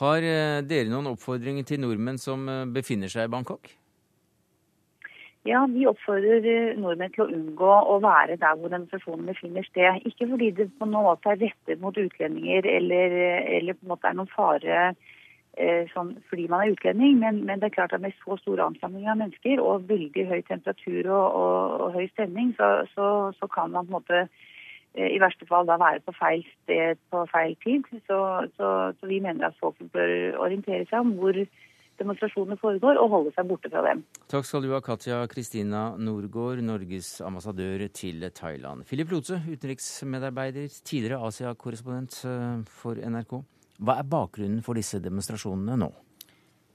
[0.00, 3.70] Har eh, dere noen oppfordringer til nordmenn som eh, befinner seg i Bangkok?
[5.44, 10.00] Ja, Vi oppfordrer eh, nordmenn til å unngå å være der hvor demonstrasjonen befinner sted.
[10.09, 13.18] Ikke fordi det på noen måte er rettet mot utlendinger eller,
[13.59, 14.78] eller på en måte er noen fare
[15.59, 18.62] eh, sånn, fordi man er utlending, men, men, det er klart at med så stor
[18.66, 23.50] ansamling av mennesker og veldig høy temperatur og, og, og høy stemning, så, så, så,
[23.52, 24.24] kan man på en måte
[24.94, 27.87] i verste fall da være på feil sted på feil tid.
[28.07, 28.18] Så,
[28.57, 31.38] så, så vi mener at folk bør orientere seg om hvor
[32.00, 34.02] demonstrasjonene foregår, og holde seg borte fra dem.
[34.30, 38.83] Takk skal du ha, Katja Kristina Norgård, Norges ambassadør til Thailand.
[38.88, 43.37] Philip Lotse, utenriksmedarbeider, tidligere Asia-korrespondent eh, for NRK.
[43.85, 45.90] Hva er bakgrunnen for disse demonstrasjonene nå?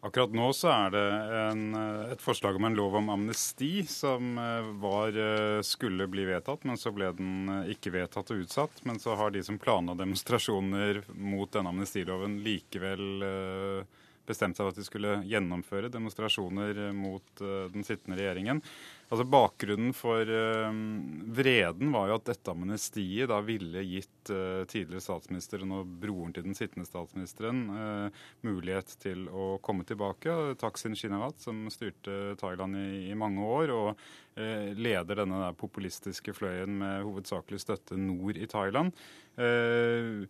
[0.01, 4.37] Akkurat nå så er det en, eh, et forslag om en lov om amnesti som
[4.39, 8.79] eh, var, eh, skulle bli vedtatt, men så ble den ikke vedtatt og utsatt.
[8.87, 13.83] Men så har de som planla demonstrasjoner mot denne amnestiloven, likevel
[14.29, 18.61] bestemt seg for at de skulle gjennomføre demonstrasjoner mot den sittende regjeringen.
[19.09, 20.69] Altså Bakgrunnen for uh,
[21.33, 26.45] vreden var jo at dette amnestiet da ville gitt uh, tidligere statsministeren og broren til
[26.45, 30.35] den sittende statsministeren uh, mulighet til å komme tilbake.
[30.61, 37.01] Taksin Shinawat, som styrte Thailand i, i mange år, og leder denne populistiske fløyen med
[37.03, 38.93] hovedsakelig støtte nord i Thailand.
[39.35, 40.29] Uh,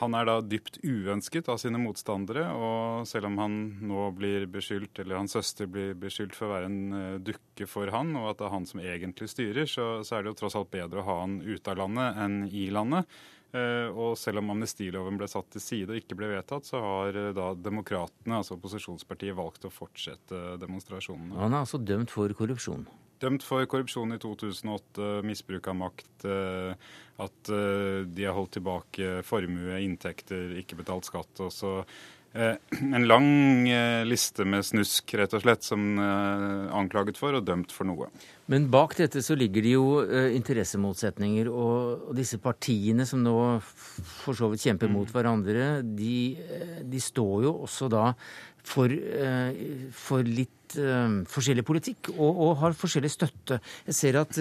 [0.00, 3.54] han er da dypt uønsket av sine motstandere, og selv om han
[3.86, 7.92] nå blir beskyldt, eller hans søster blir beskyldt for å være en uh, dukke for
[7.94, 10.58] han, og at det er han som egentlig styrer, så, så, er det jo tross
[10.58, 13.06] alt bedre å ha han ute av landet enn i landet.
[13.54, 17.14] Uh, og selv om amnestiloven ble satt til side og ikke ble vedtatt, så har
[17.14, 21.38] uh, da demokratene, altså opposisjonspartiet, valgt å fortsette demonstrasjonene.
[21.38, 22.88] Han er altså dømt for korrupsjon?
[23.22, 26.90] Dømt for korrupsjon i 2008, misbruk av makt, eh,
[27.22, 31.40] at eh, de har holdt tilbake formue, inntekter, ikke betalt skatt.
[31.40, 32.02] og så eh,
[32.96, 33.28] en lang
[34.08, 38.08] liste med snusk, rett og slett, som anklaget for og dømt for noe.
[38.50, 39.84] Men bak dette så ligger det jo
[40.34, 45.14] interessemotsetninger, og, disse partiene som nå for så vidt kjemper mot mm.
[45.14, 46.16] hverandre, de,
[46.82, 48.10] de står jo også da
[48.64, 48.92] for,
[49.94, 50.76] for litt
[51.30, 53.60] forskjellig politikk og, og, har forskjellig støtte.
[53.88, 54.38] Jeg ser at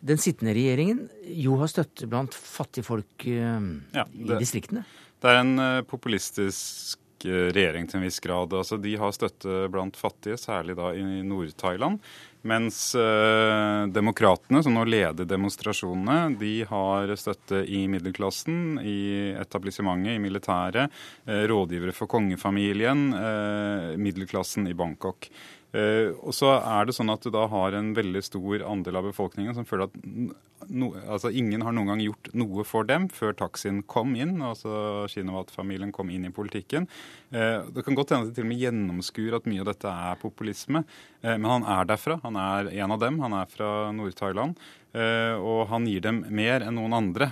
[0.00, 1.06] den sittende regjeringen
[1.40, 4.84] jo har støtte blant fattigfolk ja, i distriktene.
[5.20, 8.54] Det er en populistisk regjering til en viss grad.
[8.56, 12.00] Altså, de har støtte blant fattige, særlig da i Nord-Thailand.
[12.42, 19.00] Mens eh, demokratene, som nå leder demonstrasjonene, de har støtte i middelklassen, i
[19.36, 25.28] etablissementet, i militæret, eh, rådgivere for kongefamilien, eh, middelklassen i Bangkok.
[25.70, 29.06] Uh, og så er det sånn at du da har en veldig stor andel av
[29.06, 29.92] befolkningen som føler at
[30.66, 35.06] no, altså ingen har noen gang gjort noe for dem før taxien kom inn, altså
[35.12, 36.88] Shinawat-familien kom inn i politikken.
[37.30, 39.94] Uh, det kan godt hende at de til og med gjennomskuer at mye av dette
[40.10, 40.82] er populisme,
[41.22, 42.18] uh, men han er derfra.
[42.26, 43.22] Han er en av dem.
[43.22, 44.58] Han er fra Nord-Thailand.
[44.90, 47.28] Og han gir dem mer enn noen andre.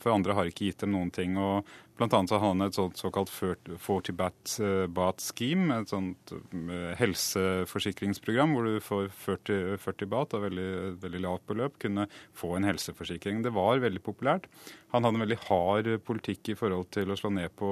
[0.00, 1.36] For andre har ikke gitt dem noen ting.
[1.40, 1.68] og
[2.00, 4.52] Blant annet så har han et sånt såkalt 40 bat,
[4.96, 10.70] bat scheme, et sånt uh, helseforsikringsprogram hvor du får 40, 40 bat av veldig,
[11.02, 12.06] veldig lavt beløp, kunne
[12.40, 13.42] få en helseforsikring.
[13.44, 14.48] Det var veldig populært.
[14.94, 17.68] Han hadde en veldig hard politikk i forhold til å slå ned på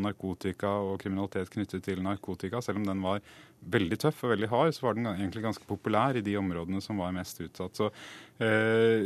[0.00, 2.64] narkotika og kriminalitet knyttet til narkotika.
[2.64, 3.20] Selv om den var
[3.76, 7.04] veldig tøff og veldig hard, så var den egentlig ganske populær i de områdene som
[7.04, 7.76] var mest utsatt.
[7.76, 7.92] Så
[8.40, 9.04] eh,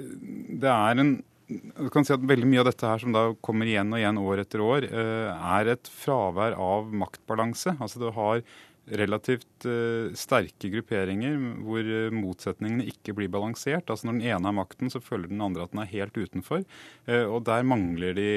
[0.63, 1.17] det er en
[1.51, 4.21] du kan si at Veldig mye av dette her som da kommer igjen og igjen
[4.23, 7.77] år etter år, eh, er et fravær av maktbalanse.
[7.79, 8.43] Altså Du har
[8.91, 13.87] relativt uh, sterke grupperinger hvor uh, motsetningene ikke blir balansert.
[13.93, 16.65] Altså Når den ene har makten, så føler den andre at den er helt utenfor.
[17.07, 18.31] Og der mangler de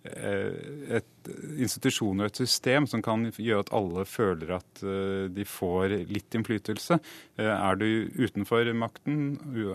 [0.00, 1.19] Eh, et
[1.60, 6.36] institusjon og et system som kan gjøre at alle føler at eh, de får litt
[6.36, 6.98] innflytelse.
[7.40, 7.86] Eh, er du
[8.18, 9.18] utenfor makten,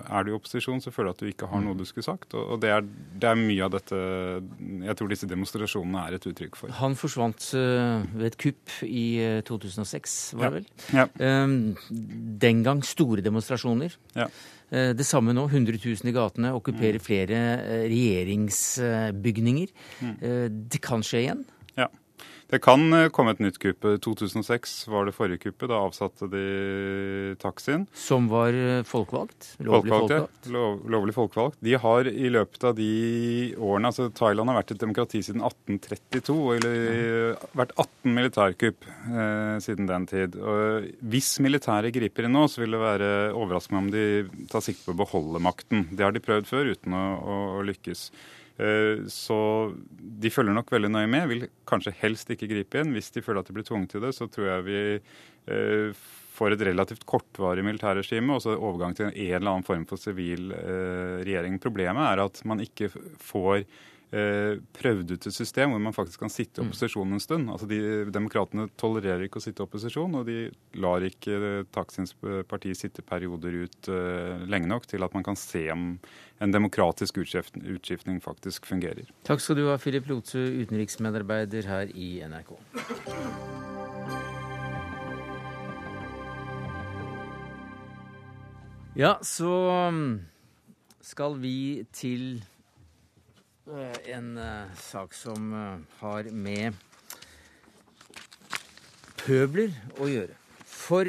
[0.05, 2.35] er du i opposisjon, så føler du at du ikke har noe du skulle sagt.
[2.37, 4.01] Og det er, det er mye av dette
[4.85, 6.73] jeg tror disse demonstrasjonene er et uttrykk for.
[6.81, 9.05] Han forsvant ved et kupp i
[9.47, 10.67] 2006, var det vel?
[10.95, 11.07] Ja.
[12.45, 13.95] Den gang store demonstrasjoner.
[14.17, 14.29] Ja.
[14.73, 15.45] Eh, det samme nå.
[15.47, 16.53] 100 000 i gatene.
[16.57, 17.05] Okkuperer mm.
[17.05, 19.73] flere eh, regjeringsbygninger.
[20.01, 20.15] Mm.
[20.15, 21.44] Eh, det kan skje igjen?
[22.51, 23.85] Det kan eh, komme et nytt kupp.
[24.05, 25.69] 2006 var det forrige kuppet.
[25.71, 26.43] Da avsatte de
[27.41, 27.87] taxien.
[27.97, 29.55] Som var eh, folkevalgt?
[29.65, 30.45] Lovlig folkevalgt?
[30.45, 30.53] Ja.
[30.53, 31.59] Lov, lovlig folkevalgt.
[31.65, 32.91] De har i løpet av de
[33.57, 36.37] årene altså Thailand har vært et demokrati siden 1832.
[36.59, 40.37] Eller vært 18 militærkupp eh, siden den tid.
[40.37, 44.07] Og hvis militæret griper inn nå, så vil det være overraskende om de
[44.51, 45.87] tar sikte på å beholde makten.
[45.91, 48.09] Det har de prøvd før uten å, å, å lykkes.
[48.57, 49.37] Eh, så
[49.99, 51.27] de følger nok veldig nøye med.
[51.31, 52.93] Vil kanskje helst ikke gripe inn.
[52.95, 54.77] Hvis de føler at de blir tvunget til det, så tror jeg vi
[55.55, 60.01] eh, får et relativt kortvarig militærregime og så overgang til en eller annen form for
[60.01, 61.59] sivil eh, regjering.
[61.63, 62.91] Problemet er at man ikke
[63.23, 63.65] får
[64.11, 66.69] prøvd ut et system hvor man faktisk kan sitte i mm.
[66.69, 67.49] opposisjon en stund.
[67.51, 67.79] Altså de
[68.13, 70.45] Demokratene tolererer ikke å sitte i opposisjon, og de
[70.79, 72.15] lar ikke Taksins
[72.47, 73.89] parti sitte perioder ut
[74.47, 75.95] lenge nok til at man kan se om
[76.39, 79.09] en demokratisk utskiftning faktisk fungerer.
[79.27, 82.55] Takk skal du ha, Philip Lotsu, utenriksmedarbeider her i NRK.
[88.95, 89.51] Ja, så
[89.91, 90.21] um,
[91.03, 92.54] skal vi til uh,
[93.65, 96.75] en uh, sak som uh, har med
[99.25, 100.35] pøbler å gjøre.
[100.85, 101.07] For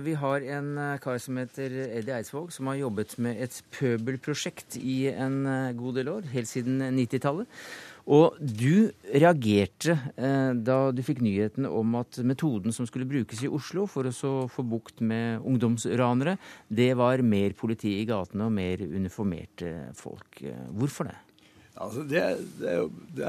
[0.00, 0.68] vi har en
[1.02, 5.42] kar som heter Eddie Eidsvåg, som har jobbet med et pøbelprosjekt i en
[5.76, 7.50] god del år, helt siden 90-tallet.
[8.08, 9.98] Og du reagerte
[10.64, 14.64] da du fikk nyheten om at metoden som skulle brukes i Oslo for å få
[14.64, 16.38] bukt med ungdomsranere,
[16.72, 20.40] det var mer politi i gatene og mer uniformerte folk.
[20.72, 21.18] Hvorfor det?
[21.80, 22.22] Altså det,
[22.60, 22.72] det,
[23.16, 23.26] det,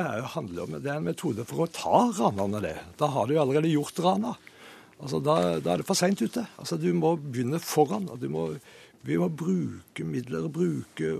[0.59, 2.75] om, det er en metode for å ta ranerne, det.
[2.99, 4.33] Da har jo allerede gjort rana.
[4.99, 6.43] Altså, da, da, er det for seint ute.
[6.59, 8.09] Altså, du må begynne foran.
[8.11, 8.49] og må,
[9.03, 11.13] Vi må bruke midler, bruke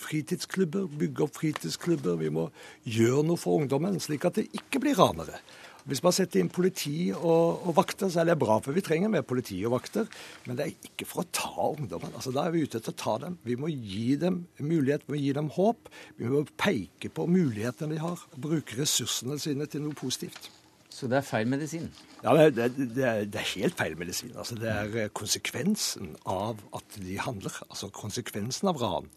[0.00, 2.16] fritidsklubber, bygge opp fritidsklubber.
[2.20, 2.48] Vi må
[2.84, 5.40] gjøre noe for ungdommen, slik at det ikke blir ranere.
[5.88, 9.10] Hvis man setter inn politi og, og, vakter, så er det bra, for vi trenger
[9.10, 10.06] mer politi og vakter.
[10.46, 12.14] Men det er ikke for å ta ungdommen.
[12.14, 13.38] Altså, Da er vi ute etter å ta dem.
[13.46, 15.90] Vi må gi dem mulighet, vi må gi dem håp.
[16.20, 20.50] Vi må peke på mulighetene de har, og bruke ressursene sine til noe positivt.
[20.92, 21.88] Så det er feil medisin?
[22.22, 24.34] Ja, det, det, det, er, det, er, helt feil medisin.
[24.36, 27.56] Altså, det er eh, konsekvensen av at de handler.
[27.70, 29.08] Altså Konsekvensen av ran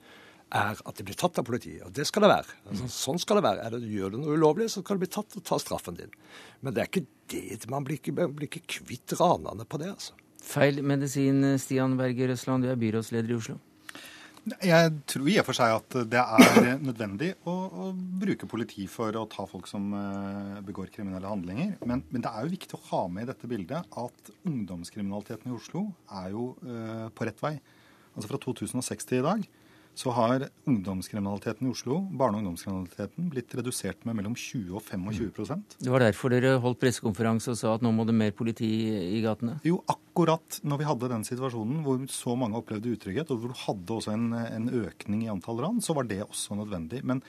[0.54, 1.82] er at de blir tatt av politiet.
[1.88, 2.58] Og det skal det være.
[2.70, 3.66] Altså, sånn skal det være.
[3.66, 6.14] Er det, gjør du noe ulovlig, så skal du bli tatt og ta straffen din.
[6.62, 7.66] Men det er ikke det.
[7.72, 10.18] Man blir ikke, blir ikke kvitt ranerne på det, altså.
[10.46, 13.58] Feil medisin, Stian Berger Røsland, du er byrådsleder i Oslo.
[14.62, 19.18] Jeg tror i og for seg at det er nødvendig å, å, bruke politi for
[19.18, 21.72] å ta folk som uh, begår kriminelle handlinger.
[21.82, 25.56] Men, men, det er jo viktig å ha med i dette bildet at ungdomskriminaliteten i
[25.58, 25.88] Oslo
[26.22, 27.56] er jo uh, på rett vei.
[28.14, 29.50] Altså Fra 2006 til i dag
[29.96, 35.78] så har ungdomskriminaliteten i Oslo, barne- og ungdomskriminaliteten, blitt redusert med mellom 20 og 25%
[35.80, 38.70] Det var derfor dere holdt pressekonferanse og sa at nå må det mer politi
[39.16, 39.58] i gatene?
[39.64, 43.62] Jo, akkurat når vi hadde den situasjonen hvor så mange opplevde utrygghet, og hvor du
[43.66, 47.04] hadde også en, en økning i antall ran, så var det også nødvendig.
[47.08, 47.24] Men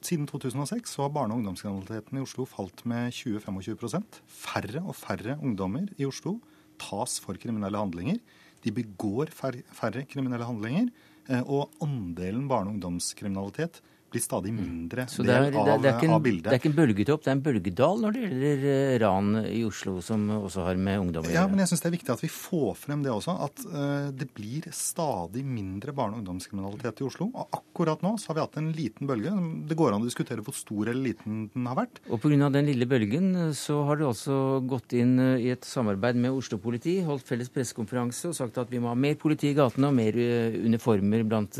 [0.00, 5.36] siden 2006 så har barne- og ungdomskriminaliteten i Oslo falt med 20-25% Færre og færre
[5.42, 6.38] ungdommer i Oslo
[6.80, 8.18] tas for kriminelle handlinger.
[8.64, 10.90] De begår færre kriminelle handlinger.
[11.28, 15.90] Eh, og andelen barne- og ungdomskriminalitet blir stadig mindre det er, del det, er, det,
[15.90, 16.46] er ikke av bildet.
[16.46, 19.62] det er ikke en bølgetopp, det er en bølgedal når det gjelder eh, ran i
[19.66, 22.22] Oslo, som også har med ungdom å Ja, men jeg syns det er viktig at
[22.22, 23.34] vi får frem det også.
[23.46, 27.28] At uh, det blir stadig mindre barne- og ungdomskriminalitet i Oslo.
[27.32, 29.32] Og akkurat nå så har vi hatt en liten bølge.
[29.68, 32.00] Det går an å diskutere hvor stor eller liten den har vært.
[32.10, 32.50] Og pga.
[32.54, 34.38] den lille bølgen så har du altså
[34.68, 38.72] gått inn eh, i et samarbeid med Oslo politi, holdt felles pressekonferanse og sagt at
[38.72, 41.58] vi må ha mer politi i gatene og mer uniformer blant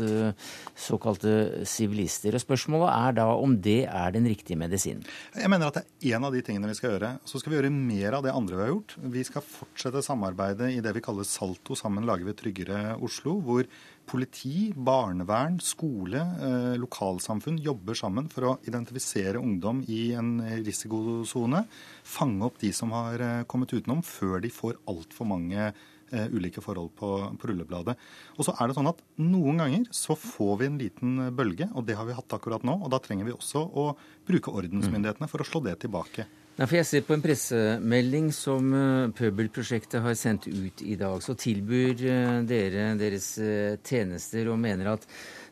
[0.77, 2.37] såkalte sivilister.
[2.47, 5.03] Spørsmålet er da om det er den riktige medisinen.
[5.35, 7.09] Jeg mener at det er en av de tingene vi skal gjøre.
[7.27, 8.95] Så skal vi gjøre mer av det andre vi har gjort.
[9.17, 11.75] Vi skal fortsette samarbeidet i det vi kaller Salto.
[11.75, 13.35] Sammen lager vi tryggere Oslo.
[13.43, 13.67] Hvor
[14.07, 21.65] politi, barnevern, skole, eh, lokalsamfunn jobber sammen for å identifisere ungdom i en risikosone.
[22.07, 25.73] Fange opp de som har eh, kommet utenom, før de får altfor mange
[26.11, 27.97] ulike forhold på, på rullebladet.
[28.37, 31.87] Og så er det sånn at Noen ganger så får vi en liten bølge, og
[31.87, 32.77] det har vi hatt akkurat nå.
[32.83, 33.89] og Da trenger vi også å
[34.27, 36.27] bruke ordensmyndighetene for å slå det tilbake.
[36.57, 41.19] Nei, for Jeg ser på en pressemelding som eh, Pøbelprosjektet har sendt ut i dag.
[41.21, 45.05] Så tilbyr eh, dere deres eh, tjenester og mener at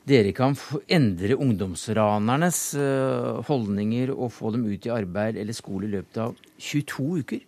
[0.09, 0.57] dere kan
[0.89, 6.33] endre ungdomsranernes eh, holdninger og få dem ut i arbeid eller skole i løpet av
[6.57, 7.45] 22 uker.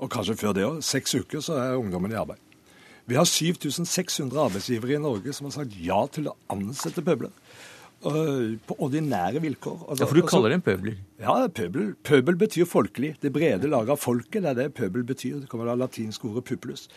[0.00, 0.78] Og kanskje før det òg.
[0.84, 2.40] Seks uker så er ungdommen i arbeid.
[3.10, 7.32] Vi har 7600 arbeidsgivere i Norge som har sagt ja til å ansette pøbler.
[8.00, 9.90] øh, på ordinære vilkår.
[9.90, 10.94] Altså- Ja, For du altså- kaller dem pøbler?
[11.20, 11.94] Ja, pøbel.
[12.02, 13.16] Pøbel betyr folkelig.
[13.20, 14.40] Det brede laget av folket.
[14.42, 15.40] Det er det pøbel betyr.
[15.40, 16.88] Det kommer av latinsk ordet publius.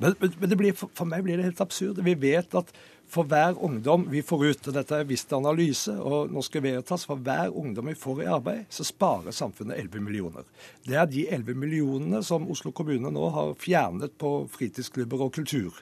[0.00, 2.02] Men, men, blir, for meg blir det helt absurd.
[2.02, 2.72] Vi vet at
[3.08, 7.06] for hver ungdom vi får ut, og dette er visst analyse, og nå skal Veritas,
[7.08, 10.48] for hver ungdom vi får i arbeid, så sparer samfunnet 11 millioner.
[10.84, 15.80] Det er de 11 millionene som Oslo kommune nå har fjernet på fritidsklubber og kultur.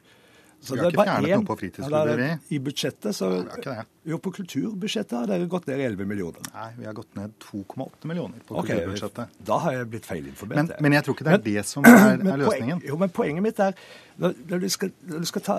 [0.60, 2.56] Så Vi har ikke fjernet en, noe på fritidsklubber, er- vi.
[2.56, 3.84] I budsjettet så Nei, vi har ikke det.
[4.06, 6.48] Jo, på kulturbudsjettet har dere gått ned 11 millioner.
[6.54, 9.36] Nei, vi har gått ned 2,8 millioner på okay, kulturbudsjettet.
[9.50, 10.56] Da har jeg blitt feilinformert.
[10.62, 12.80] Men, men jeg tror ikke det er det som er, er løsningen.
[12.80, 13.76] Poen, jo, men poenget mitt er
[14.22, 15.58] når, du skal, når du skal ta,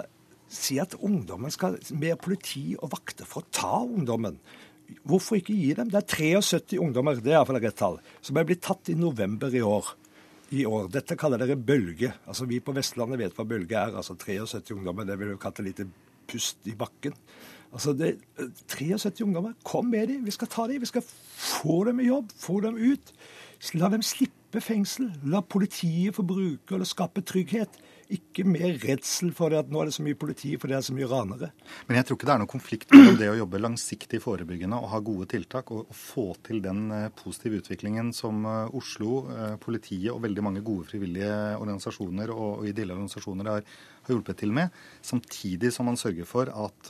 [0.49, 4.39] si at ungdommen skal mer politi og vakter for å ta ungdommen.
[5.07, 5.89] Hvorfor ikke gi dem?
[5.91, 6.07] Det er
[6.41, 9.89] 73 ungdommer, det er iallfall rett tall, som er blitt tatt i november i år.
[10.55, 10.88] I år.
[10.88, 12.13] Dette kaller dere bølge.
[12.23, 13.97] Altså Vi på Vestlandet vet hva bølge er.
[13.99, 15.03] altså 73 ungdommer.
[15.03, 15.88] Det vil jo kalle et lite
[16.27, 17.17] pust i bakken.
[17.73, 18.13] Altså det,
[18.71, 19.57] 73 ungdommer.
[19.67, 20.23] Kom med dem.
[20.23, 20.79] Vi skal ta dem.
[20.79, 22.31] Vi skal få dem i jobb.
[22.39, 23.12] Få dem ut.
[23.75, 25.12] La dem slippe fengsel.
[25.27, 27.75] La politiet få bruke eller skape trygghet.
[28.13, 30.86] Ikke mer redsel for det at nå er det så mye politi for det er
[30.86, 31.50] så mye ranere.
[31.89, 34.91] Men jeg tror ikke det er noen konflikt mellom det å jobbe langsiktig forebyggende og
[34.93, 40.13] ha gode tiltak, og, få til den eh, positive utviklingen som eh, Oslo, eh, politiet
[40.13, 43.67] og veldig mange gode frivillige organisasjoner og, ideelle organisasjoner har,
[44.08, 44.72] har hjulpet til med,
[45.04, 46.89] samtidig som man sørger for at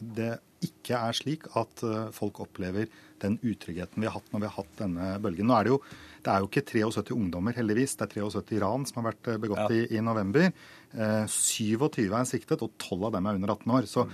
[0.00, 0.32] det
[0.64, 1.82] ikke er slik at
[2.14, 2.88] folk opplever
[3.24, 5.48] den utryggheten vi har hatt når vi har hatt denne bølgen.
[5.50, 5.82] Nå er det jo
[6.18, 7.94] det er jo ikke 73 ungdommer, heldigvis.
[7.96, 10.50] Det er 73 ran som har vært begått begått i, i november.
[10.92, 13.88] Eh, 27 er siktet, og 12 av dem er under 18 år.
[13.88, 14.04] Så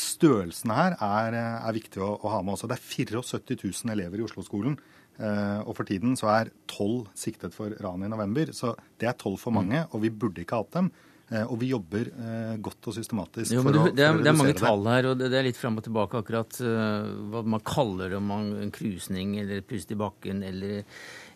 [0.00, 2.70] størrelsen her er, eh, er viktig å, å ha med også.
[2.70, 4.78] Det er 74 000 elever i Oslo-skolen.
[5.20, 8.52] Eh, og for tiden så er 12 siktet for ran i november.
[8.56, 10.92] Så det er 12 for mange, og vi burde ikke hatt dem.
[11.30, 14.02] Eh, og vi jobber eh, godt og systematisk Jo, for, men du, å, for det,
[14.02, 14.62] er, å det er mange det.
[14.64, 18.10] tall her, og det, det er litt fram og tilbake akkurat eh, hva man kaller
[18.10, 20.80] det, om man en krusning eller pust i bakken eller,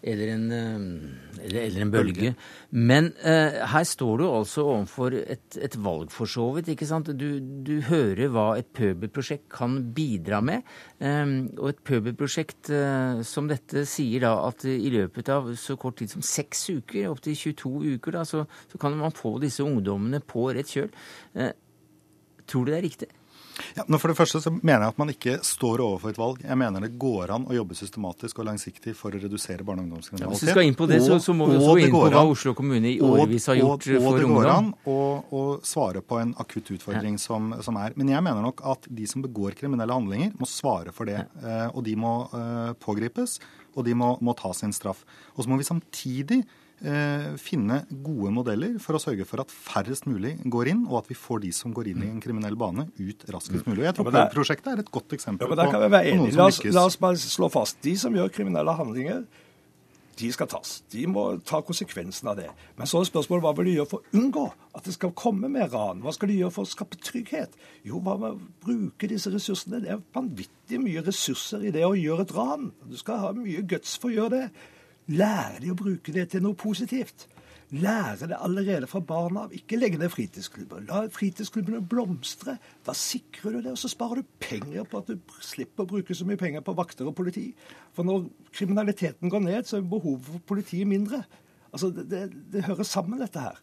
[0.04, 2.32] eller, en, eh, eller, eller en bølge.
[2.70, 6.68] Men eh, her står du altså overfor et, et valg, for så vidt.
[6.74, 7.08] ikke sant?
[7.16, 10.62] Du, du hører hva et pøbelprosjekt kan bidra med.
[11.00, 11.24] eh,
[11.56, 16.12] og et pøbelprosjekt eh, som dette sier da at i løpet av så kort tid
[16.12, 20.50] som seks uker, opptil 22 uker, da, så, så kan man få disse ungdommene på
[20.52, 20.92] rett kjøl.
[21.34, 21.52] Eh,
[22.44, 23.06] Tror du det er riktig?
[23.76, 26.40] Ja, for det første så mener jeg at man ikke står overfor et valg.
[26.44, 30.08] Jeg mener det går an å jobbe systematisk og langsiktig for å redusere barne- og
[30.18, 32.02] Ja, hvis vi skal inn på det, så, så må vi også gå inn på
[32.10, 34.98] hva Oslo kommune i og- årevis har gjort og, og for det går an å,
[35.30, 37.94] å svare på en akutt utfordring som, som er.
[37.96, 41.22] Men jeg mener nok at de som begår kriminelle handlinger, må svare for det.
[41.44, 43.38] Eh, og de må eh, pågripes,
[43.74, 45.04] og de må, må ta sin straff.
[45.36, 46.42] Og så må vi samtidig
[47.40, 51.14] finne gode modeller for å sørge for at færrest mulig går inn, og at vi
[51.14, 53.84] får de som går inn i en kriminell bane, ut raskest mulig.
[53.84, 56.32] Jeg tror Ja, det er- et godt eksempel Ja, på, på enige.
[56.32, 56.74] som lykkes.
[56.74, 57.80] la oss bare slå fast.
[57.82, 59.24] De som gjør kriminelle handlinger,
[60.16, 60.82] de skal tas.
[60.90, 62.48] De må ta konsekvensen av det.
[62.78, 65.48] Men så er spørsmålet hva vil de gjøre for å unngå at det skal komme
[65.50, 66.00] mer ran?
[66.02, 67.48] Hva skal de gjøre for å skape trygghet?
[67.84, 69.80] Jo, hva med å bruke disse ressursene?
[69.82, 72.72] Det er vanvittig mye ressurser i det å gjøre et ran.
[72.88, 74.50] Du skal ha mye guts for å gjøre det.
[75.12, 77.26] Lære de å bruke det til noe positivt.
[77.74, 79.54] Lære det allerede fra barna av.
[79.56, 80.84] Ikke legge ned fritidsklubber.
[80.88, 82.56] La fritidsklubbene blomstre.
[82.86, 86.14] Da sikrer du det, og så sparer du penger på at du slipper å bruke
[86.14, 87.48] så mye penger på vakter og politi.
[87.96, 91.24] For når kriminaliteten går ned, så er behovet for politiet mindre.
[91.74, 93.58] Altså, det, det, det hører sammen, dette her.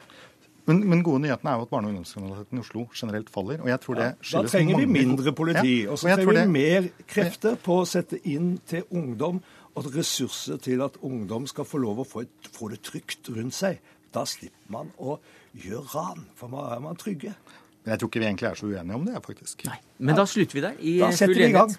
[0.69, 3.61] Men, men gode nyheten er jo at barne- og ungdomskriminaliteten i Oslo generelt faller.
[3.61, 6.51] og jeg tror det ja, Da trenger vi mindre politi, ja, og så trenger vi
[6.53, 9.41] mer krefter på å sette inn til ungdom
[9.75, 13.55] og ressurser til at ungdom skal få lov å få, et, få det trygt rundt
[13.55, 13.79] seg.
[14.11, 15.17] Da slipper man å
[15.55, 17.33] gjøre ran, for da er man trygge.
[17.81, 19.63] Men jeg tror ikke vi egentlig er så uenige om det, faktisk.
[19.65, 20.75] Nei, Men da slutter vi der.
[20.77, 21.71] i Da setter vi i gang.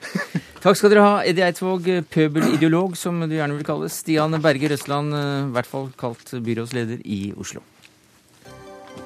[0.65, 4.01] Takk skal dere ha, Eddie Eidsvåg, pøbelideolog, som du gjerne vil kalles.
[4.03, 7.63] Stian Berger Røsland, eh, i hvert fall kalt byrådsleder i Oslo.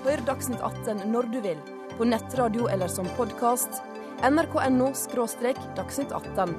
[0.06, 1.58] Hør Dagsnytt 18 når du vil,
[1.98, 3.80] på nettradio eller som podkast.
[4.22, 4.92] nrk.no–
[5.78, 6.52] dagsnytt 18.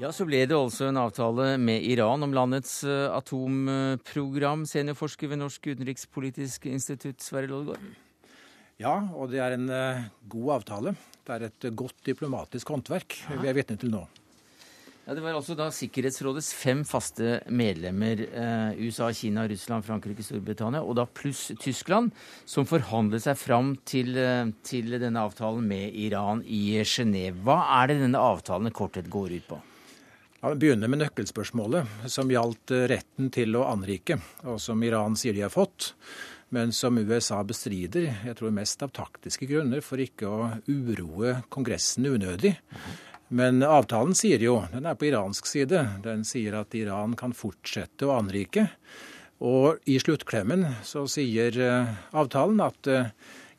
[0.00, 4.64] Ja, Så ble det altså en avtale med Iran om landets eh, atomprogram.
[4.64, 7.90] Seniorforsker ved Norsk utenrikspolitisk institutt, Sverre Loddgaard.
[8.80, 10.96] Ja, og det er en uh, god avtale.
[11.26, 13.36] Det er et godt diplomatisk håndverk ja.
[13.42, 14.06] vi er vitne til nå.
[15.08, 20.82] Ja, Det var altså da Sikkerhetsrådets fem faste medlemmer, eh, USA, Kina, Russland, Frankrike, Storbritannia,
[20.84, 22.12] og da pluss Tyskland,
[22.44, 27.40] som forhandlet seg fram til, eh, til denne avtalen med Iran i Genéve.
[27.42, 29.62] Hva er det denne avtalen korthet går ut på?
[30.42, 35.16] Ja, vi begynner med nøkkelspørsmålet, som gjaldt eh, retten til å anrike, og som Iran
[35.16, 35.94] sier de har fått,
[36.50, 42.04] men som USA bestrider, jeg tror mest av taktiske grunner, for ikke å uroe Kongressen
[42.04, 42.58] unødig.
[43.28, 48.08] Men avtalen sier jo, den er på iransk side, den sier at Iran kan fortsette
[48.08, 48.70] å anrike.
[49.44, 53.10] Og i sluttklemmen så sier eh, avtalen at eh,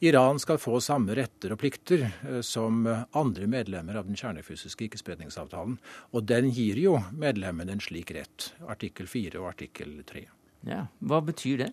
[0.03, 5.77] Iran skal få samme retter og plikter eh, som andre medlemmer av den kjernefysiske ikkespredningsavtalen.
[6.17, 8.51] Og den gir jo medlemmene en slik rett.
[8.67, 10.25] Artikkel 4 og artikkel 3.
[10.67, 11.71] Ja, Hva betyr det?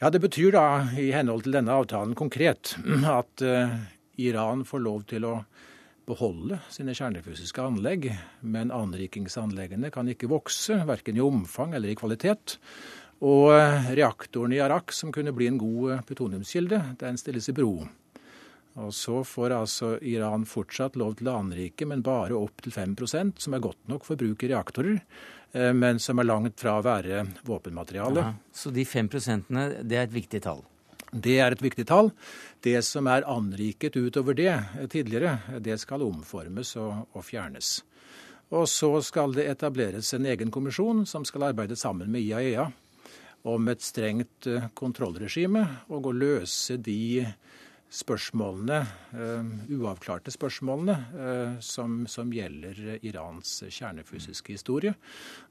[0.00, 0.66] Ja, Det betyr da,
[0.96, 2.78] i henhold til denne avtalen konkret,
[3.20, 3.44] at
[4.16, 5.34] Iran får lov til å
[6.10, 8.10] beholde sine kjernefysiske anlegg,
[8.42, 12.58] men anrikingsanleggene kan ikke vokse, verken i omfang eller i kvalitet.
[13.20, 13.52] Og
[13.92, 17.74] reaktoren i Arak, som kunne bli en god eh, petroleumskilde, den stilles i bero.
[18.80, 23.42] Og så får altså Iran fortsatt lov til å anrike, men bare opp til 5%
[23.42, 25.02] som er godt nok for bruk i reaktorer,
[25.52, 28.24] eh, men som er langt fra å være våpenmateriale.
[28.24, 29.50] Ja, så de 5%
[29.82, 30.64] det er et viktig tall?
[31.10, 32.12] Det er et viktig tall.
[32.62, 37.80] Det som er anriket utover det eh, tidligere, det skal omformes og, og fjernes.
[38.50, 42.68] Og så skal det etableres en egen kommisjon som skal arbeide sammen med IAEA
[43.50, 47.26] om et strengt eh, kontrollregime og å løse de
[47.90, 48.76] spørsmålene,
[49.18, 54.92] uh, uavklarte spørsmålene uh, som, som, gjelder Irans kjernefysiske historie.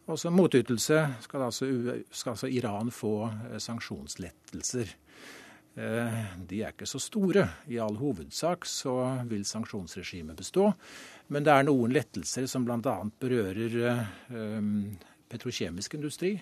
[0.08, 1.68] Og som motytelse skal altså,
[2.08, 3.12] skal altså Iran få
[3.60, 4.96] sanksjonslettelser.
[5.80, 7.46] De er ikke så store.
[7.72, 8.96] I all hovedsak så
[9.30, 10.66] vil sanksjonsregimet bestå.
[11.32, 12.96] Men det er noen lettelser som bl.a.
[13.22, 13.78] berører
[15.32, 16.34] petrokjemisk industri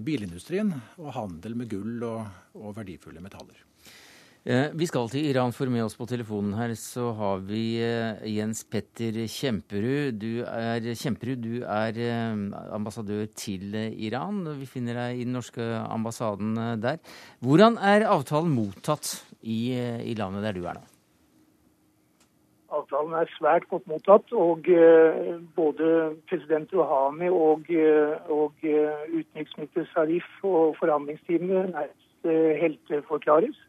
[0.00, 2.24] bilindustrien og handel med gull og,
[2.56, 3.58] og verdifulle metaller.
[4.42, 8.24] Eh, vi skal til Iran, for med oss på telefonen her så har vi eh,
[8.26, 10.18] Jens Petter Kjemperud.
[10.18, 12.34] Du er, Kjemperud, du er eh,
[12.74, 13.70] ambassadør til
[14.02, 14.42] Iran.
[14.58, 16.98] Vi finner deg i den norske ambassaden der.
[17.38, 19.14] Hvordan er avtalen mottatt
[19.46, 19.78] i,
[20.10, 20.86] i landet der du er nå?
[22.82, 24.34] Avtalen er svært godt mottatt.
[24.34, 24.66] og
[25.54, 27.68] Både president Rouhani og,
[28.26, 31.76] og utenriksminister Sarif og forhandlingsteamet
[32.26, 33.68] helteforklares.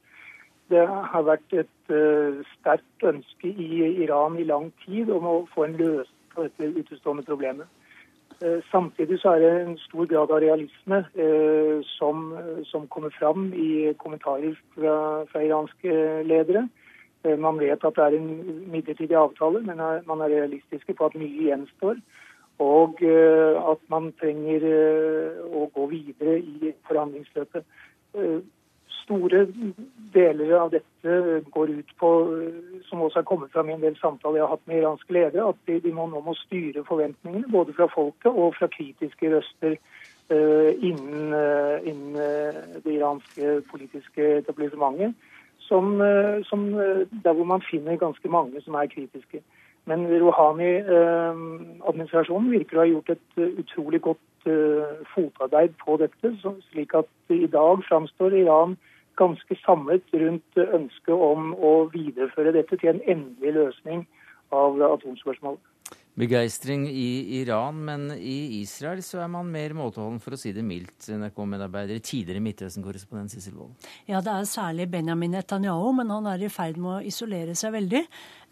[0.74, 1.94] Det har vært et
[2.56, 7.26] sterkt ønske i Iran i lang tid om å få en løsning på dette utestående
[7.28, 7.70] problemet.
[8.72, 11.04] Samtidig så er det en stor grad av realisme
[11.94, 12.24] som,
[12.66, 14.96] som kommer fram i kommentarer fra,
[15.30, 15.94] fra iranske
[16.26, 16.66] ledere.
[17.24, 18.32] Eh, man vet at det er en
[18.72, 22.02] midlertidig avtale, men man er realistiske på at mye gjenstår.
[22.64, 27.66] Og eh, at man trenger eh, å gå videre i forhandlingsløpet.
[29.04, 29.44] Store
[30.14, 32.10] deler av dette går ut på,
[32.88, 35.50] som også er kommet fram i en del samtaler jeg har hatt med iranske ledere,
[35.52, 39.76] at de, de må nå må styre forventningene både fra folket og fra kritiske røster
[40.32, 41.36] innen,
[41.84, 42.16] innen
[42.86, 45.20] det iranske politiske etablissementet
[45.68, 49.42] som, eh, som, eh, der hvor man finner ganske mange som er kritiske.
[49.86, 54.20] Men Rouhani-administrasjonen eh, virker å ha gjort et utrolig godt
[55.16, 56.28] fotarbeid på dette,
[56.72, 58.78] slik at i dag framstår Iran
[59.20, 64.08] ganske samlet rundt ønsket om å videreføre dette til en endelig løsning
[64.54, 65.62] av atomspørsmålet.
[66.14, 70.62] Begeistring i Iran, men i Israel så er man mer måteholden, for å si det
[70.62, 73.88] mildt, NRK-medarbeider, tidligere Midtøsten-korrespondent Sissel Wold.
[74.06, 77.74] Ja, det er særlig Benjamin Netanyahu, men han er i ferd med å isolere seg
[77.74, 78.04] veldig.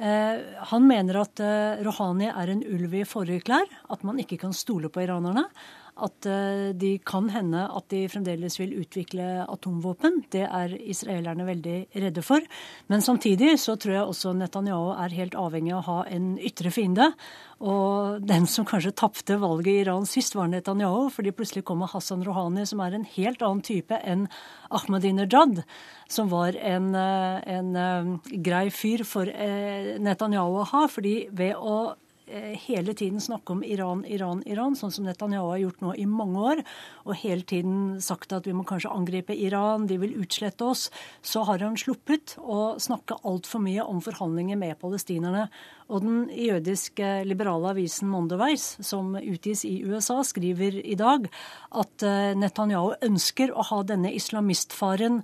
[0.01, 0.41] Eh,
[0.71, 4.57] han mener at eh, Rohani er en ulv i forrige klær, at man ikke kan
[4.57, 5.45] stole på iranerne
[5.99, 10.21] at eh, de kan hende at de fremdeles vil utvikle atomvåpen.
[10.31, 12.43] Det er israelerne veldig redde for.
[12.91, 16.71] Men samtidig så tror jeg også Netanyahu er helt avhengig av å ha en ytre
[16.73, 17.11] fiende.
[17.61, 22.25] Og den som kanskje tapte valget i Iran sist, var Netanyahu, fordi plutselig kommer Hassan
[22.25, 24.25] Rouhani, som er en helt annen type enn
[24.71, 25.61] Ahmadinejad,
[26.09, 30.87] som var en, eh, en eh, grei fyr for Netanyahu å ha.
[30.91, 31.95] fordi ved å
[32.65, 36.45] hele tiden snakke om Iran, Iran, Iran, sånn som Netanyahu har gjort nå i mange
[36.51, 36.63] år,
[37.05, 40.87] og hele tiden sagt at vi må kanskje angripe Iran, de vil utslette oss,
[41.21, 45.47] så har han sluppet å snakke altfor mye om forhandlinger med palestinerne.
[45.91, 51.27] Og den jødiske liberale avisen Mondeweis, som utgis i USA, skriver i dag
[51.75, 55.19] at eh, Netanyahu ønsker å ha denne islamistfaren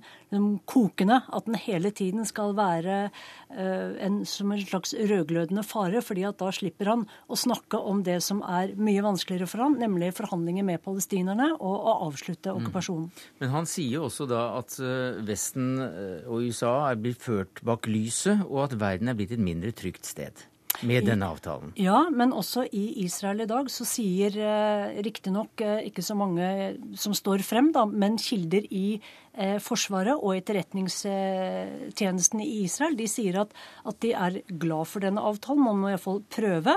[0.68, 1.22] kokende.
[1.32, 6.40] At den hele tiden skal være eh, en, som en slags rødglødende fare, fordi at
[6.42, 10.68] da slipper han å snakke om det som er mye vanskeligere for han, nemlig forhandlinger
[10.68, 12.60] med palestinerne og å avslutte mm.
[12.60, 13.08] okkupasjonen.
[13.08, 13.32] Mm.
[13.40, 18.44] Men han sier også da at eh, Vesten og USA er blitt ført bak lyset,
[18.50, 20.44] og at verden er blitt et mindre trygt sted
[20.86, 21.72] med denne avtalen.
[21.80, 26.76] Ja, men også i Israel i dag så sier eh, riktignok eh, ikke så mange
[26.98, 29.00] som står frem, da, men kilder i
[29.34, 33.50] eh, Forsvaret og etterretningstjenesten i Israel de sier at,
[33.84, 35.66] at, de er glad for denne avtalen.
[35.66, 36.74] Man må iallfall prøve.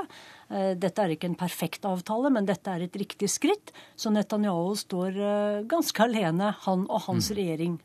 [0.50, 3.68] Eh, dette er ikke en perfekt avtale, men dette er et riktig skritt.
[3.96, 7.36] Så Netanyahu står eh, ganske alene, han og hans mm.
[7.40, 7.76] regjering.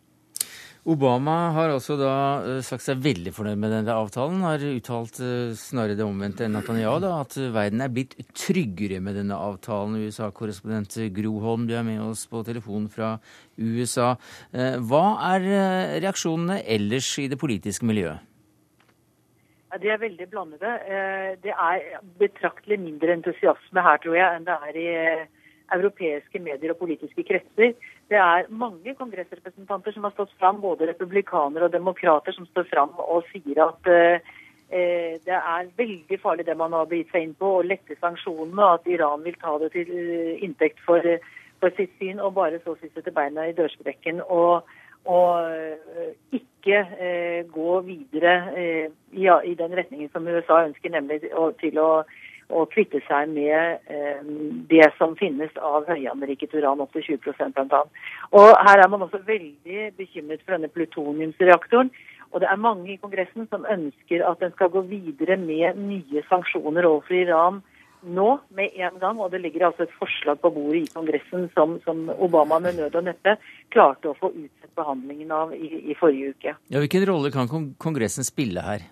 [0.87, 2.11] Obama har også da
[2.47, 4.45] eh, sagt seg veldig fornøyd med denne avtalen.
[4.47, 9.19] Har uttalt eh, snarere det omvendte enn Netanyahu, da, at verden er blitt tryggere med
[9.19, 9.99] denne avtalen.
[10.07, 13.17] USA-korrespondent Gro Holm, du er med oss på telefon fra
[13.59, 14.13] USA.
[14.55, 15.51] Eh, hva er
[16.07, 18.23] reaksjonene ellers i det politiske miljøet?
[19.83, 20.71] De er veldig blandede.
[21.43, 21.83] Det er
[22.17, 24.87] betraktelig mindre entusiasme her, tror jeg, enn det er i
[25.75, 27.75] europeiske medier og politiske kretser.
[28.09, 32.93] Det er mange kongressrepresentanter som har stått fram, både republikanere og demokrater, som står fram
[33.03, 34.29] og sier at eh,
[34.71, 38.63] eh, det er veldig farlig det man har begitt seg inn på, å lette sanksjonene,
[38.63, 41.03] og at Iran vil ta det til eh, inntekt for,
[41.59, 44.23] for sitt syn og bare så til beina i dørsprekken.
[44.29, 44.67] og
[45.07, 51.21] og eh, ikke eh, gå videre eh, ja, i den retningen som USA ønsker, nemlig
[51.61, 51.91] til å
[52.49, 54.21] å kvitte seg med eh,
[54.71, 57.83] det som finnes av høyanriket uran, opp til 20% bl.a.
[58.39, 61.91] Og her er man også veldig bekymret for denne plutoniumsreaktoren.
[62.33, 66.23] Og det er mange i Kongressen som ønsker at den skal gå videre med nye
[66.31, 67.63] sanksjoner overfor Iran
[68.07, 69.21] nå med en gang.
[69.23, 72.99] Og det ligger altså et forslag på bordet i Kongressen som, som Obama med nød
[72.99, 73.37] og neppe
[73.75, 76.57] klarte å få utsatt behandlingen av i, i forrige uke.
[76.69, 77.51] Ja, Hvilken rolle kan
[77.83, 78.85] Kongressen spille her?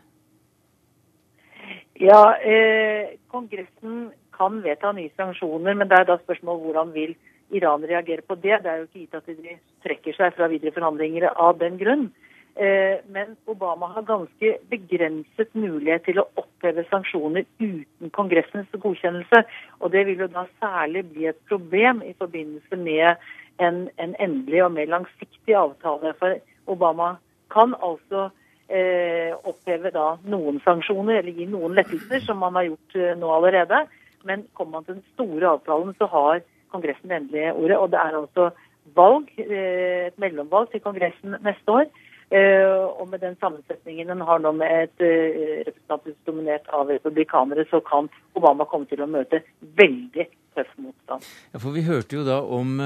[1.95, 7.15] Ja, eh, Kongressen kan vedta nye sanksjoner, men det er da spørsmål hvordan vil
[7.55, 8.63] Iran reagere på det.
[8.63, 12.09] Det er jo ikke gitt at de trekker seg fra videre forhandlinger av den grunn.
[12.57, 19.45] Eh, men Obama har ganske begrenset mulighet til å oppheve sanksjoner uten Kongressens godkjennelse.
[19.81, 23.23] Og det vil jo da særlig bli et problem i forbindelse med
[23.63, 26.15] en, en endelig og mer langsiktig avtale.
[26.19, 26.39] For
[26.71, 27.17] Obama
[27.55, 28.31] kan altså
[28.69, 33.31] eh, oppheve da noen sanksjoner eller gi noen lettelser, som man har gjort eh, nå
[33.35, 33.85] allerede.
[34.25, 36.45] Men kommer man til den store avtalen, så har
[36.75, 37.79] Kongressen det endelige ordet.
[37.79, 38.49] Og det er altså
[38.97, 41.89] valg, eh, et mellomvalg til Kongressen neste år.
[42.33, 47.67] Uh, og med den sammensetningen den har nå med et uh, representanthus dominert av republikanere,
[47.69, 50.25] så kan Obama komme til å møte veldig
[50.57, 51.29] tøff motstand.
[51.53, 52.81] Ja, for Vi hørte jo da om,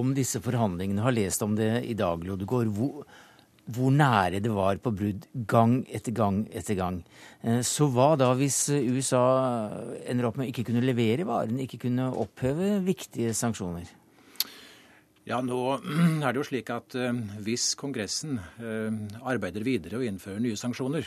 [0.00, 2.72] om disse forhandlingene, har lest om det i dag, Lodegård.
[2.74, 3.04] Hvor,
[3.74, 7.00] hvor nære det var på brudd gang etter gang etter gang.
[7.42, 9.22] Eh, så hva da hvis USA
[10.04, 13.88] ender opp med å ikke kunne levere varene, ikke kunne oppheve viktige sanksjoner?
[15.28, 15.60] Ja, nå
[16.24, 16.96] er det jo slik at
[17.44, 18.40] hvis Kongressen
[19.20, 21.06] arbeider videre og innfører nye sanksjoner,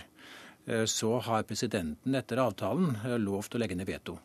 [0.87, 4.15] så har presidenten etter avtalen lov til å legge ned veto.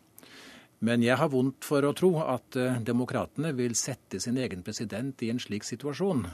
[0.84, 2.54] Men jeg har vondt for å tro at
[2.86, 6.26] demokratene vil sette sin egen president i en slik situasjon.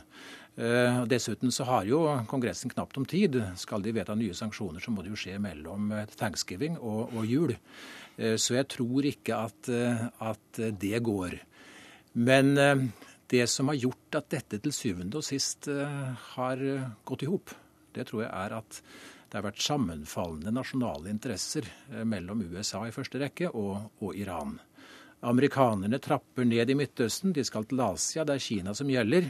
[0.57, 3.41] Eh, dessuten så har jo Kongressen knapt om tid.
[3.59, 7.27] Skal de vedta nye sanksjoner, så må det jo skje mellom eh, thanksgiving og, og
[7.27, 7.57] jul.
[8.15, 9.69] Så jeg tror ikke at,
[10.23, 11.33] at, det går.
[12.15, 12.53] Men
[13.27, 15.67] det som har gjort at dette til syvende og sist
[16.37, 16.63] har
[17.11, 17.51] gått i hop,
[17.91, 18.79] det tror jeg er at
[19.35, 21.67] det har vært sammenfallende nasjonale interesser
[22.07, 24.61] mellom USA i første rekke og, og Iran.
[25.27, 29.27] Amerikanerne trapper ned i Midtøsten, de skal til Asia, det er Kina som gjelder.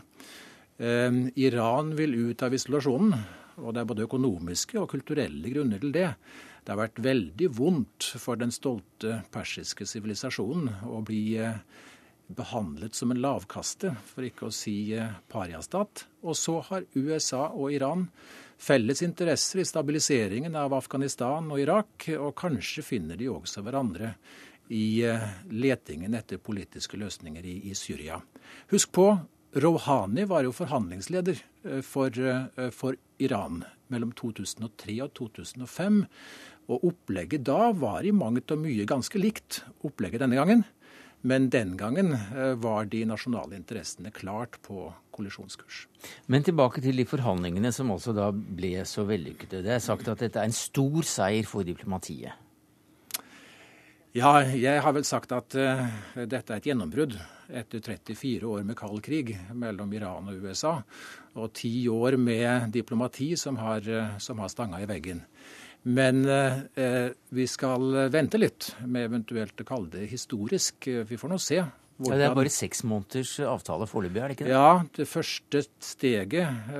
[0.76, 3.14] Eh, Iran vil ut av isolasjonen,
[3.62, 6.10] og det er både økonomiske og kulturelle grunner til det.
[6.64, 11.60] Det har vært veldig vondt for den stolte persiske sivilisasjonen å bli eh,
[12.34, 16.08] behandlet som en lavkaste, for ikke å si eh, pariastat.
[16.26, 18.08] Og så har USA og Iran
[18.58, 24.14] felles interesser i stabiliseringen av Afghanistan og Irak, og kanskje finner de også hverandre
[24.68, 28.20] i eh, letingen etter politiske løsninger i, i Syria.
[28.72, 29.08] Husk på,
[29.54, 33.60] Rouhani var jo forhandlingsleder eh, for, eh, for, Iran
[33.92, 36.00] mellom 2003 og 2005.
[36.66, 40.64] Og opplegget da var i mangt og mye ganske likt opplegget denne gangen.
[41.22, 42.10] Men den gangen
[42.60, 45.84] var de nasjonale interessene klart på kollisjonskurs.
[46.28, 49.62] Men tilbake til de forhandlingene som altså da ble så vellykkede.
[49.64, 52.34] Det er sagt at dette er en stor seier for diplomatiet.
[54.14, 55.80] Ja, jeg har vel sagt at uh,
[56.14, 57.16] dette er et gjennombrudd
[57.50, 60.76] etter 34 år med kald krig mellom Iran og USA,
[61.34, 65.24] og ti år med diplomati som har, uh, som har stanga i veggen.
[65.90, 70.86] Men uh, vi skal vente litt med eventuelt å kalle det historisk.
[71.10, 71.58] Vi får nå se.
[71.96, 72.14] Hvordan...
[72.14, 74.54] Ja, det er bare seks måneders avtale foreløpig, er det ikke det?
[74.54, 76.72] Ja, det første steget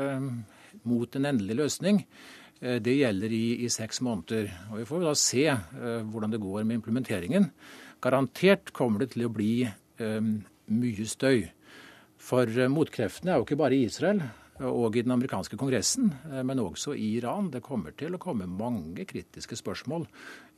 [0.85, 2.01] mot en endelig løsning
[2.65, 4.49] Eh, det gjelder i, i, seks måneder.
[4.71, 7.51] Og Vi får da se eh, hvordan det går med implementeringen.
[8.05, 9.65] Garantert kommer det til å bli
[9.97, 10.35] um,
[10.77, 11.47] mye støy.
[12.21, 14.21] For uh, motkreftene er jo ikke bare i Israel
[14.63, 17.51] og i den amerikanske kongressen, uh, men også i Iran.
[17.51, 20.07] Det kommer til å komme mange kritiske spørsmål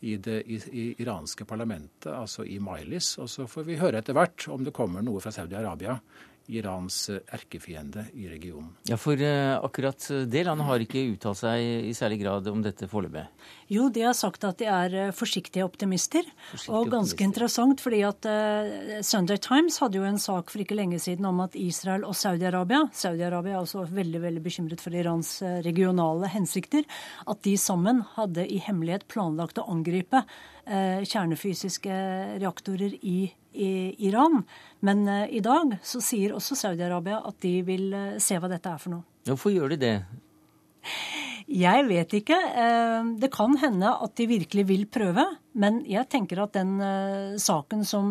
[0.05, 3.15] i det i, i iranske parlamentet, altså i Mailis.
[3.23, 5.97] Og så får vi høre etter hvert om det kommer noe fra Saudi-Arabia
[6.53, 8.71] Irans eh, erkefiende i regionen.
[8.89, 12.89] Ja, For uh, akkurat det landet har ikke uttalt seg i særlig grad om dette
[12.91, 13.27] foreløpig?
[13.73, 16.27] Jo, de har sagt at de er forsiktige optimister.
[16.53, 17.27] Forsiktige og ganske optimister.
[17.27, 18.29] interessant, fordi at
[19.07, 22.85] Sunday Times hadde jo en sak for ikke lenge siden om at Israel og Saudi-Arabia
[22.95, 26.87] Saudi-Arabia er også veldig veldig bekymret for Irans regionale hensikter.
[27.27, 30.23] At de sammen hadde i hemmelighet planlagt å angripe
[30.67, 31.97] kjernefysiske
[32.43, 34.43] reaktorer i Iran.
[34.81, 38.69] Men uh, i dag så sier også Saudi-Arabia at de vil uh, se hva dette
[38.69, 39.07] er for noe.
[39.27, 39.95] Hvorfor gjør de det?
[41.47, 42.37] Jeg vet ikke.
[42.37, 45.25] Eh, det kan hende at de virkelig vil prøve.
[45.57, 46.75] Men jeg tenker at den
[47.41, 48.11] saken som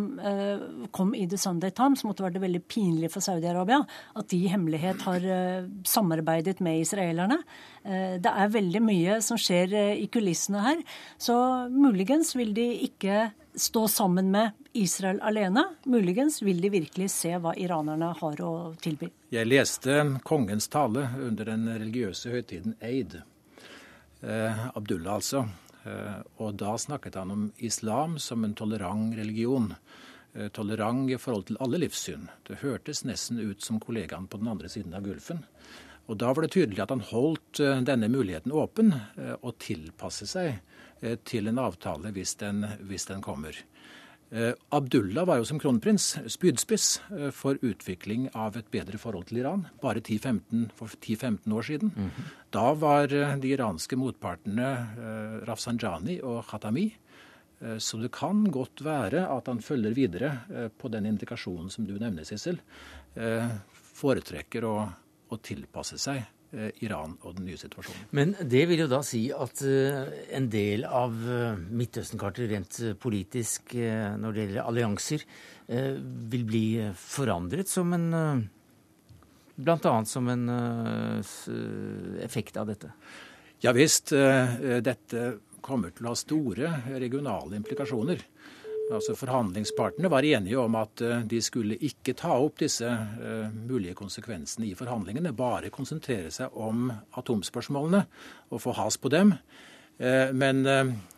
[0.95, 3.83] kom i The Sunday Times, måtte være veldig pinlig for Saudi-Arabia.
[4.17, 5.27] At de i hemmelighet har
[5.85, 7.37] samarbeidet med israelerne.
[7.85, 10.81] Det er veldig mye som skjer i kulissene her.
[11.21, 11.37] Så
[11.69, 15.63] muligens vil de ikke stå sammen med Israel alene.
[15.85, 18.51] Muligens vil de virkelig se hva iranerne har å
[18.81, 19.09] tilby.
[19.33, 23.19] Jeg leste kongens tale under den religiøse høytiden Eid.
[24.21, 25.45] Eh, Abdullah, altså.
[25.85, 29.71] Eh, og da snakket han om islam som en tolerant religion.
[30.33, 32.27] Eh, tolerant i forhold til alle livssyn.
[32.47, 35.45] Det hørtes nesten ut som kollegaen på den andre siden av Gulfen.
[36.07, 40.27] Og Da var det tydelig at han holdt eh, denne muligheten åpen, eh, og tilpasse
[40.29, 40.51] seg
[41.01, 43.57] eh, til en avtale hvis den, hvis den kommer.
[44.73, 46.85] Abdullah var jo som kronprins spydspiss
[47.31, 51.91] for utvikling av et bedre forhold til Iran bare 10-15, for 10-15 år siden.
[51.95, 52.31] Mm -hmm.
[52.51, 54.87] Da var de iranske motpartene
[55.47, 56.93] Rafsanjani og Khatami.
[57.77, 60.39] Så det kan godt være at han følger videre
[60.77, 62.59] på den indikasjonen som du nevner, Sissel.
[63.93, 64.89] Foretrekker å
[65.33, 66.31] å tilpasse seg eh,
[66.85, 68.07] Iran og den nye situasjonen.
[68.15, 73.75] Men det vil jo da si at eh, en del av eh, Midtøsten-kartet rent politisk
[73.75, 75.25] når det gjelder allianser,
[75.65, 78.05] vil bli forandret som en
[79.55, 79.93] Bl.a.
[80.05, 80.43] som en
[82.21, 82.91] effekt av dette?
[83.63, 84.13] Ja visst.
[84.13, 85.23] Dette
[85.65, 88.21] kommer til å ha store regionale implikasjoner.
[88.93, 93.95] Altså Forhandlingspartene var enige om at eh, de skulle ikke ta opp disse uh, mulige
[93.97, 98.03] konsekvensene i forhandlingene, bare konsentrere seg om atomspørsmålene
[98.51, 99.33] og få has på dem.
[99.97, 100.61] Uh, men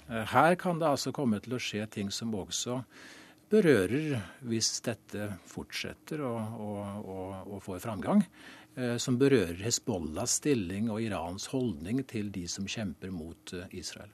[0.07, 2.77] her kan det altså komme til å skje ting som også
[3.51, 4.13] berører,
[4.47, 8.23] hvis dette fortsetter å få framgang,
[9.01, 14.13] som berører Hezbollahs stilling og Irans holdning til de som kjemper mot Israel.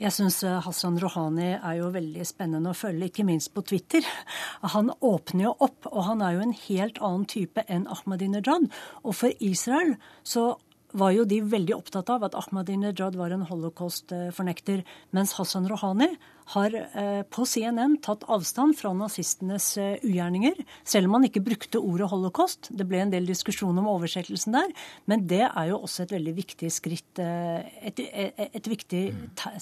[0.00, 4.06] Jeg syns eh, Hassan Rouhani er jo veldig spennende å følge, ikke minst på Twitter.
[4.74, 8.70] Han åpner jo opp, og han er jo en helt annen type enn Ahmadinejad.
[9.02, 9.96] Og for Israel
[10.26, 10.54] så
[10.94, 14.84] var jo de veldig opptatt av at Ahmadinejad var en holocaust-fornekter,
[15.16, 16.12] mens Hassan Rouhani
[16.52, 21.80] har eh, på CNN tatt avstand fra nazistenes eh, ugjerninger, selv om han ikke brukte
[21.80, 22.68] ordet holocaust.
[22.70, 24.72] Det ble en del diskusjon om oversettelsen der,
[25.10, 29.04] men det er jo også et veldig viktig skritt, eh, et, et, et viktig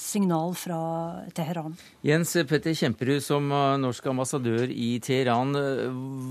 [0.01, 0.81] signal fra
[1.37, 1.77] Teheran.
[2.07, 3.47] Jens Petter Kjemperud, som
[3.83, 5.55] norsk ambassadør i Teheran,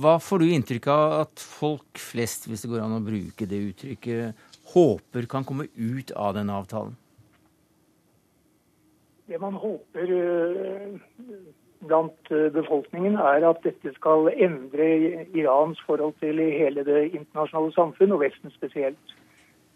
[0.02, 3.62] hva får du inntrykk av at folk flest, hvis det går an å bruke det
[3.72, 6.98] uttrykket, håper kan komme ut av denne avtalen?
[9.32, 10.88] Det man håper eh,
[11.88, 14.88] blant eh, befolkningen, er at dette skal endre
[15.40, 19.14] Irans forhold til hele det internasjonale samfunn, og Vesten spesielt.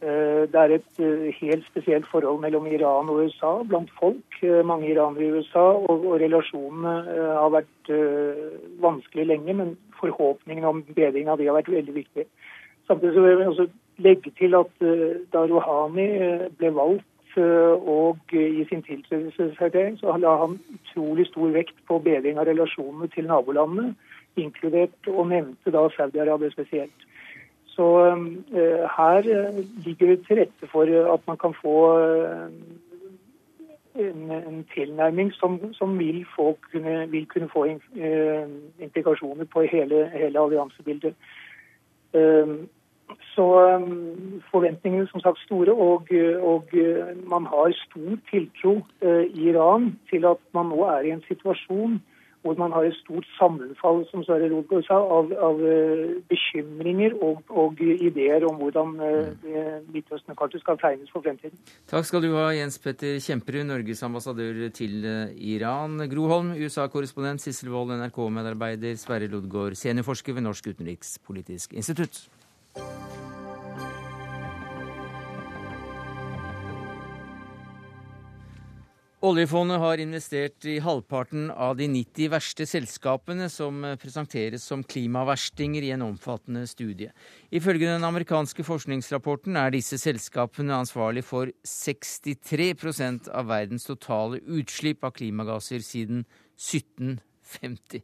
[0.03, 0.99] Eh, det er et
[1.39, 4.41] helt spesielt forhold mellom Iran og USA blant folk.
[4.73, 6.97] Mange iranere i USA, og, og relasjonene
[7.39, 7.95] har vært
[8.83, 12.27] vanskelig lenge, men forhåpningene om bedring av de har vært veldig viktige.
[12.91, 13.71] Samtidig så vil jeg også
[14.03, 14.87] legge til at
[15.31, 16.11] da Rouhani
[16.59, 17.07] ble valgt
[17.37, 23.27] og i sin tiltredelseserklæring så la han utrolig stor vekt på bedring av relasjonene til
[23.27, 23.95] nabolandene,
[24.35, 27.05] inkludert og nevnte da Saudi-Arabia spesielt.
[27.75, 31.75] Så uh, her eh, ligger det til rette for at man kan få
[33.95, 37.65] en, en, tilnærming som, som vil, kunne, vil, kunne, få
[38.79, 41.15] implikasjoner på hele, hele alliansebildet.
[43.35, 43.45] Så
[43.75, 46.09] um, forventningene som sagt store, og,
[46.41, 48.75] og, uh, man har stor tiltro
[49.05, 52.01] uh, i Iran til at man nå er i en situasjon
[52.45, 57.41] hvor man har et stort sammenfall som Sverre Rodgaard sa, av, av uh, bekymringer og,
[57.49, 58.93] og, ideer om hvordan
[59.93, 61.57] Midtøsten-kartet skal tegnes for fremtiden.
[61.89, 65.09] Takk skal du ha, Jens Petter Kjemperud, Norges ambassadør til
[65.55, 65.97] Iran.
[66.13, 72.27] Groholm, USA-korrespondent, Sissel Wold, NRK-medarbeider, Sverre Lodgaard, seniorforsker ved Norsk utenrikspolitisk institutt.
[79.25, 85.89] Oljefondet har investert i halvparten av de 90 verste selskapene som presenteres som klimaverstinger i
[85.95, 87.09] en omfattende studie.
[87.49, 95.15] Ifølge den amerikanske forskningsrapporten er disse selskapene ansvarlig for 63% av verdens totale utslipp av
[95.17, 96.27] klimagasser siden
[96.59, 97.23] 1750.
[97.45, 98.01] 50.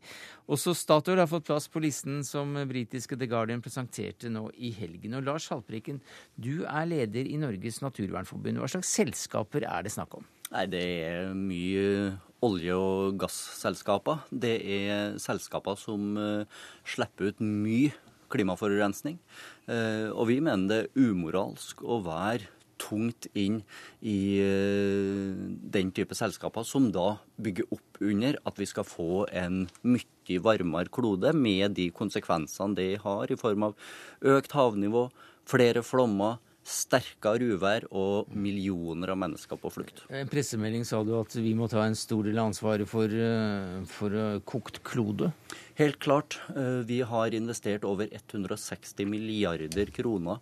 [0.52, 5.18] Også Statoil har fått plass på listen som britiske The Guardian presenterte nå i helgen.
[5.18, 6.02] Og Lars Haltbrekken,
[6.36, 8.62] du er leder i Norges naturvernforbund.
[8.62, 10.28] Hva slags selskaper er det snakk om?
[10.52, 14.26] Nei, Det er mye olje- og gasselskaper.
[14.30, 16.46] Det er selskaper som uh,
[16.84, 17.94] slipper ut mye
[18.32, 19.20] klimaforurensning.
[19.68, 22.50] Uh, og vi mener det er umoralsk å være
[22.82, 23.62] tungt inn
[24.02, 25.32] i eh,
[25.76, 30.92] den type selskaper, som da bygger opp under at vi skal få en mye varmere
[30.94, 33.92] klode, med de konsekvensene det har i form av
[34.36, 35.10] økt havnivå,
[35.50, 40.04] flere flommer, sterkere uvær og millioner av mennesker på flukt.
[40.12, 43.10] I en pressemelding sa du at vi må ta en stor del av ansvaret for,
[43.10, 45.32] eh, for eh, kokt klode?
[45.82, 46.36] Helt klart.
[46.86, 50.38] Vi har investert over 160 milliarder kroner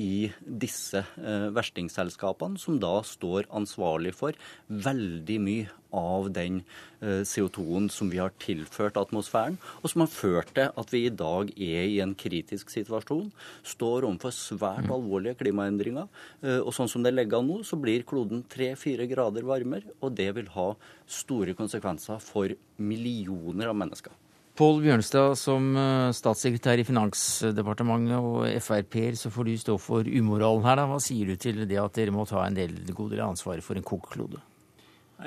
[0.00, 6.62] i disse verstingsselskapene, verstingselskapene, som da står ansvarlig for veldig mye av den
[7.02, 11.12] eh, CO2-en som vi har tilført atmosfæren, og som har ført til at vi i
[11.22, 13.28] dag er i en kritisk situasjon,
[13.62, 14.94] står overfor svært mm.
[14.96, 16.08] alvorlige klimaendringer.
[16.42, 20.16] Eh, og sånn som det ligger an nå, så blir kloden tre-fire grader varmere, og
[20.18, 20.72] det vil ha
[21.20, 24.16] store konsekvenser for millioner av mennesker.
[24.60, 30.66] Pål Bjørnstad, som eh, statssekretær i Finansdepartementet og Frp-er, så får du stå for umoralen
[30.66, 30.76] her.
[30.76, 30.84] da.
[30.90, 33.80] Hva sier du til det at dere må ta en del, god del ansvaret for
[33.80, 34.42] en kokeklode?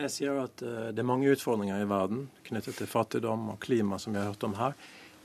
[0.03, 3.97] Jeg sier at eh, det er mange utfordringer i verden knyttet til fattigdom og klima,
[3.97, 4.77] som vi har hørt om her.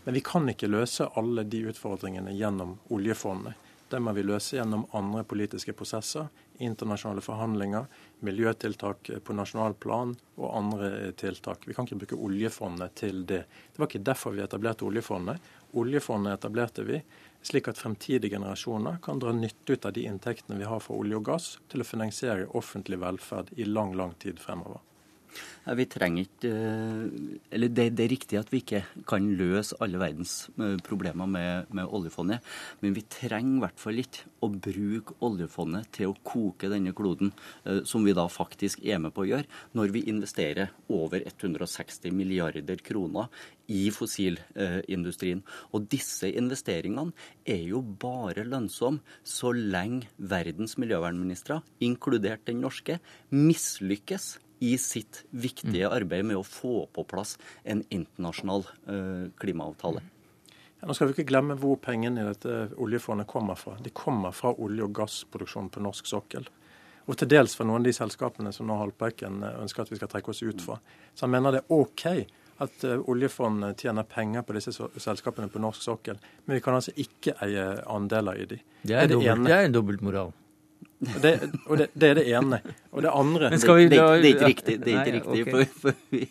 [0.06, 3.60] Men vi kan ikke løse alle de utfordringene gjennom oljefondet.
[3.92, 6.32] Det må vi løse gjennom andre politiske prosesser,
[6.64, 7.84] internasjonale forhandlinger,
[8.24, 11.66] miljøtiltak på nasjonalplan og andre tiltak.
[11.68, 13.44] Vi kan ikke bruke oljefondet til det.
[13.72, 15.38] Det var ikke derfor vi etablerte oljefondet.
[15.78, 17.02] Oljefondet etablerte vi
[17.42, 21.20] slik at fremtidige generasjoner kan dra nytte ut av de inntektene vi har fra olje
[21.20, 24.82] og gass, til å finansiere offentlig velferd i lang, lang tid fremover.
[25.76, 30.00] Vi trenger ikke eh, Eller det, det, er riktig at vi ikke kan løse alle
[30.00, 32.44] verdens eh, problemer med, med oljefondet,
[32.80, 37.32] men vi trenger i hvert fall ikke å bruke oljefondet til å koke denne kloden,
[37.68, 42.16] eh, som vi da faktisk er med på å gjøre, når vi investerer over 160
[42.16, 43.28] milliarder kroner
[43.68, 45.44] i fossilindustrien.
[45.76, 47.12] Og disse investeringene
[47.48, 52.98] er jo bare lønnsomme så lenge verdens miljøvernministre, inkludert den norske,
[53.34, 55.96] mislykkes i sitt viktige mm.
[55.96, 59.34] arbeid med å få på plass en internasjonal klimaavtale.
[59.38, 60.06] klimaavtale.
[60.86, 63.74] Nå skal vi ikke glemme hvor pengene i dette oljefondet kommer fra.
[63.82, 66.46] De kommer fra olje- og gassproduksjon på norsk sokkel.
[67.08, 70.10] Og til dels fra noen av de selskapene som nå Haltbrekken ønsker at vi skal
[70.12, 70.76] trekke oss ut fra.
[71.14, 72.04] Så han mener det er OK
[72.58, 76.94] at uh, oljefondet tjener penger på disse selskapene på norsk sokkel, men vi kan altså
[76.98, 78.58] ikke eie andeler i de.
[78.82, 80.32] Det er, det er, dobbelt, det er en dobbeltmoral.
[80.98, 81.32] Det,
[81.70, 82.58] og det, det, er det ene.
[82.90, 84.74] Og det andre det, det, det, er ikke riktig.
[84.82, 85.52] Det er ikke riktig okay.
[85.52, 86.22] for, for, vi,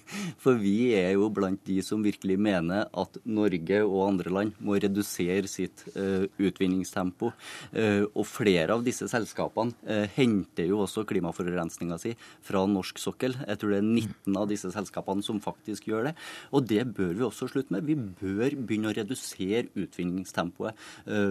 [0.44, 4.76] for, vi, er jo blant de som virkelig mener at Norge og andre land må
[4.76, 7.32] redusere sitt uh, utvinningstempo.
[7.72, 12.12] Uh, og flere av disse selskapene uh, henter jo også klimaforurensninga si
[12.44, 13.38] fra norsk sokkel.
[13.48, 16.16] Jeg tror det er 19 av disse selskapene som faktisk gjør det.
[16.52, 17.88] Og det bør vi også slutte med.
[17.88, 20.76] Vi bør begynne å redusere utvinningstempoet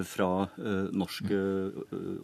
[0.09, 0.29] fra
[0.97, 1.31] norsk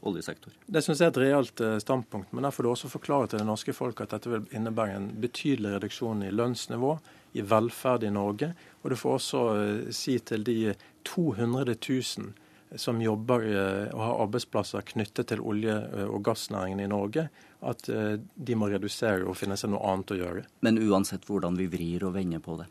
[0.09, 0.55] oljesektor.
[0.67, 3.75] Det synes er et realt eh, standpunkt, men jeg får også forklare til det norske
[3.77, 6.97] folk at dette vil innebære en betydelig reduksjon i lønnsnivå,
[7.39, 8.53] i velferd i Norge.
[8.83, 10.75] Og du får også eh, si til de
[11.09, 17.29] 200 000 som jobber eh, og har arbeidsplasser knyttet til olje- og gassnæringen i Norge,
[17.63, 20.41] at de må redusere og finne seg noe annet å gjøre.
[20.67, 22.67] Men uansett hvordan vi vrir og vender på det,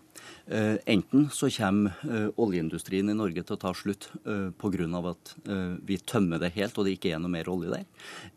[0.86, 4.88] enten så kommer eh, oljeindustrien i Norge til å ta slutt eh, pga.
[5.12, 5.34] at
[5.86, 7.86] vi tømmer det helt og det ikke er noe mer olje der.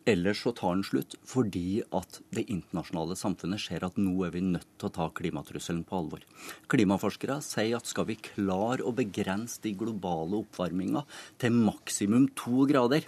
[0.06, 4.44] Eller så tar den slutt fordi at det internasjonale samfunnet ser at nå er vi
[4.44, 6.24] nødt til å ta klimatrusselen på alvor.
[6.70, 11.04] Klimaforskere sier at skal vi klare å begrense de globale oppvarminga
[11.42, 13.06] til maksimum to grader,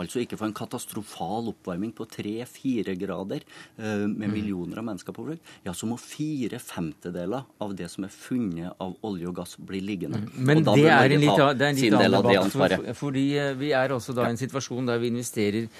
[0.00, 3.44] Altså ikke få en katastrofal oppvarming på tre-fire grader
[3.78, 4.32] uh, med mm.
[4.32, 5.52] millioner av mennesker på flukt.
[5.66, 9.82] Ja, så må fire femtedeler av det som er funnet av olje og gass, bli
[9.84, 10.22] liggende.
[10.24, 10.32] Mm.
[10.50, 12.50] Men det er, litt, det er, en litt, annen debatt.
[12.54, 15.70] For, fordi uh, vi er også da i en situasjon der vi investerer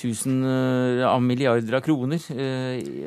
[0.00, 2.20] tusen uh, av milliarder av kroner.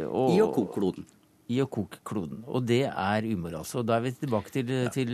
[0.06, 1.12] Og, I koke kloden
[1.46, 2.40] i å koke kloden.
[2.50, 3.78] Og det er umoralsk.
[3.78, 5.12] Og da er vi tilbake til, til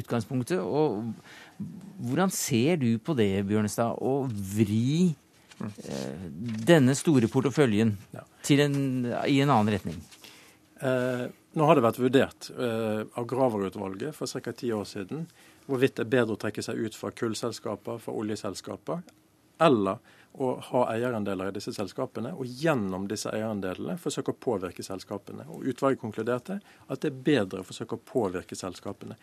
[0.00, 0.58] utgangspunktet.
[0.58, 1.12] Og
[2.00, 5.10] hvordan ser du på det, Bjørnestad, å vri
[5.60, 6.24] eh,
[6.64, 8.78] denne store porteføljen en,
[9.28, 10.00] i en annen retning?
[10.80, 14.52] Eh, nå har det vært vurdert eh, av Graver-utvalget for ca.
[14.56, 15.26] ti år siden
[15.66, 19.02] hvorvidt det er bedre å trekke seg ut fra kullselskaper, fra oljeselskaper,
[19.60, 20.00] eller
[20.40, 25.46] å ha eierandeler i disse selskapene, og gjennom disse eierandelene forsøke å påvirke selskapene.
[25.50, 29.18] Og Utvalget konkluderte at det er bedre å forsøke å påvirke selskapene.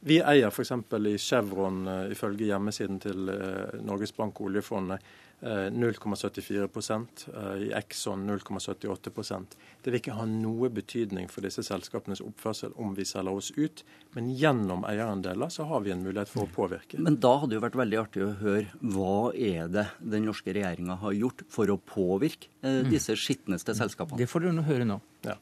[0.00, 0.72] Vi eier f.eks.
[1.06, 5.02] i Chevron, uh, ifølge hjemmesiden til uh, Norges Bank og oljefondet,
[5.42, 7.26] uh, 0,74
[7.64, 13.06] I Exxon 0,78% Det vil ikke ha noe betydning for disse selskapenes oppførsel om vi
[13.08, 13.82] selger oss ut,
[14.14, 17.02] men gjennom eierandeler så har vi en mulighet for å påvirke.
[17.02, 20.54] Men da hadde det jo vært veldig artig å høre hva er det den norske
[20.54, 22.86] regjeringa har gjort for å påvirke mm.
[22.92, 24.22] disse skitneste selskapene?
[24.22, 25.02] Det får du høre nå.
[25.26, 25.40] Ja.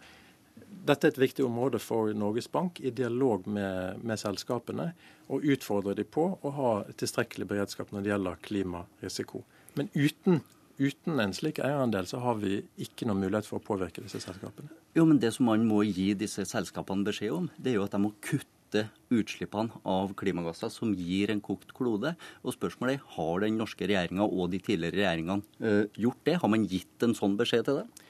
[0.87, 4.93] Dette er et viktig område for Norges Bank i dialog med, med selskapene,
[5.33, 9.43] og utfordre de på å ha tilstrekkelig beredskap når det gjelder klimarisiko.
[9.79, 10.45] Men uten,
[10.79, 14.71] uten en slik eierandel så har vi ikke noen mulighet for å påvirke disse selskapene.
[14.97, 17.97] Jo, men Det som man må gi disse selskapene beskjed om, det er jo at
[17.97, 22.15] de må kutte utslippene av klimagasser som gir en kokt klode.
[22.47, 26.41] Og spørsmålet er har den norske regjeringa og de tidligere regjeringene øh, gjort det?
[26.43, 28.06] Har man gitt en sånn beskjed til det?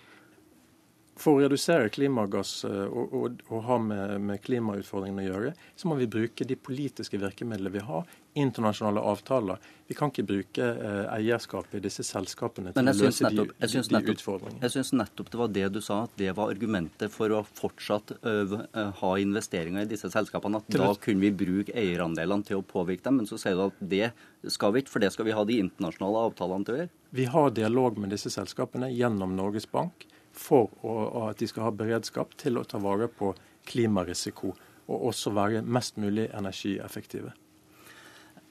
[1.17, 5.89] For å redusere klimagass eh, og, og, og ha med, med, klimautfordringene å gjøre, så
[5.89, 8.05] må vi bruke de politiske virkemidlene vi har,
[8.37, 9.63] internasjonale avtaler.
[9.89, 13.83] Vi kan ikke bruke eh, eierskapet i disse selskapene til å løse nettopp, de, de,
[13.95, 14.61] de utfordringene.
[14.67, 18.13] Jeg syns nettopp det var det du sa, at det var argumentet for å fortsatt
[18.21, 18.67] øve,
[19.01, 20.61] ha investeringer i disse selskapene.
[20.61, 23.23] At da kunne vi bruke eierandelene til å påvirke dem.
[23.23, 24.11] Men så sier du at det
[24.53, 26.93] skal vi ikke, for det skal vi ha de internasjonale avtalene til å gjøre.
[27.17, 30.05] Vi har dialog med disse selskapene gjennom Norges Bank
[30.37, 30.95] for å,
[31.31, 33.33] at de skal ha beredskap til å ta vare på
[33.67, 34.55] klimarisiko,
[34.87, 37.33] og også være mest mulig energieffektive.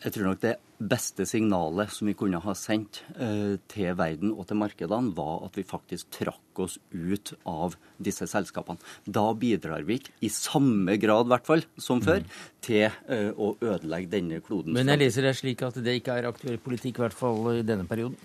[0.03, 4.43] Jeg tror nok det beste signalet som vi kunne ha sendt eh, til verden og
[4.49, 8.81] til markedene, var at vi faktisk trakk oss ut av disse selskapene.
[9.07, 12.35] Da bidrar vi ikke, i samme grad hvert fall som før, mm.
[12.67, 14.75] til eh, å ødelegge denne kloden.
[14.75, 17.65] Men jeg leser det slik at det ikke er aktuell politikk, i hvert fall i
[17.65, 18.19] denne perioden?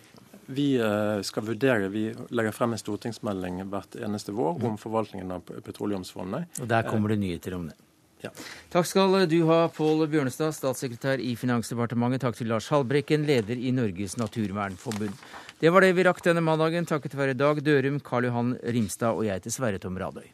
[0.51, 5.47] Vi eh, skal vurdere, vi legger frem en stortingsmelding hvert eneste vår om forvaltningen av
[5.67, 6.61] petroleumsfondet.
[6.63, 7.79] Og Der kommer det nyheter om det.
[8.21, 8.31] Ja.
[8.73, 12.27] Takk skal du ha, Pål Bjørnestad, statssekretær i Finansdepartementet.
[12.27, 15.17] Takk til Lars Halbrekken, leder i Norges naturvernforbund.
[15.61, 19.27] Det var det vi rakk denne mandagen, takket være Dag Dørum, Karl Johan Rimstad og
[19.29, 20.29] jeg til Sverre Tom Radøy.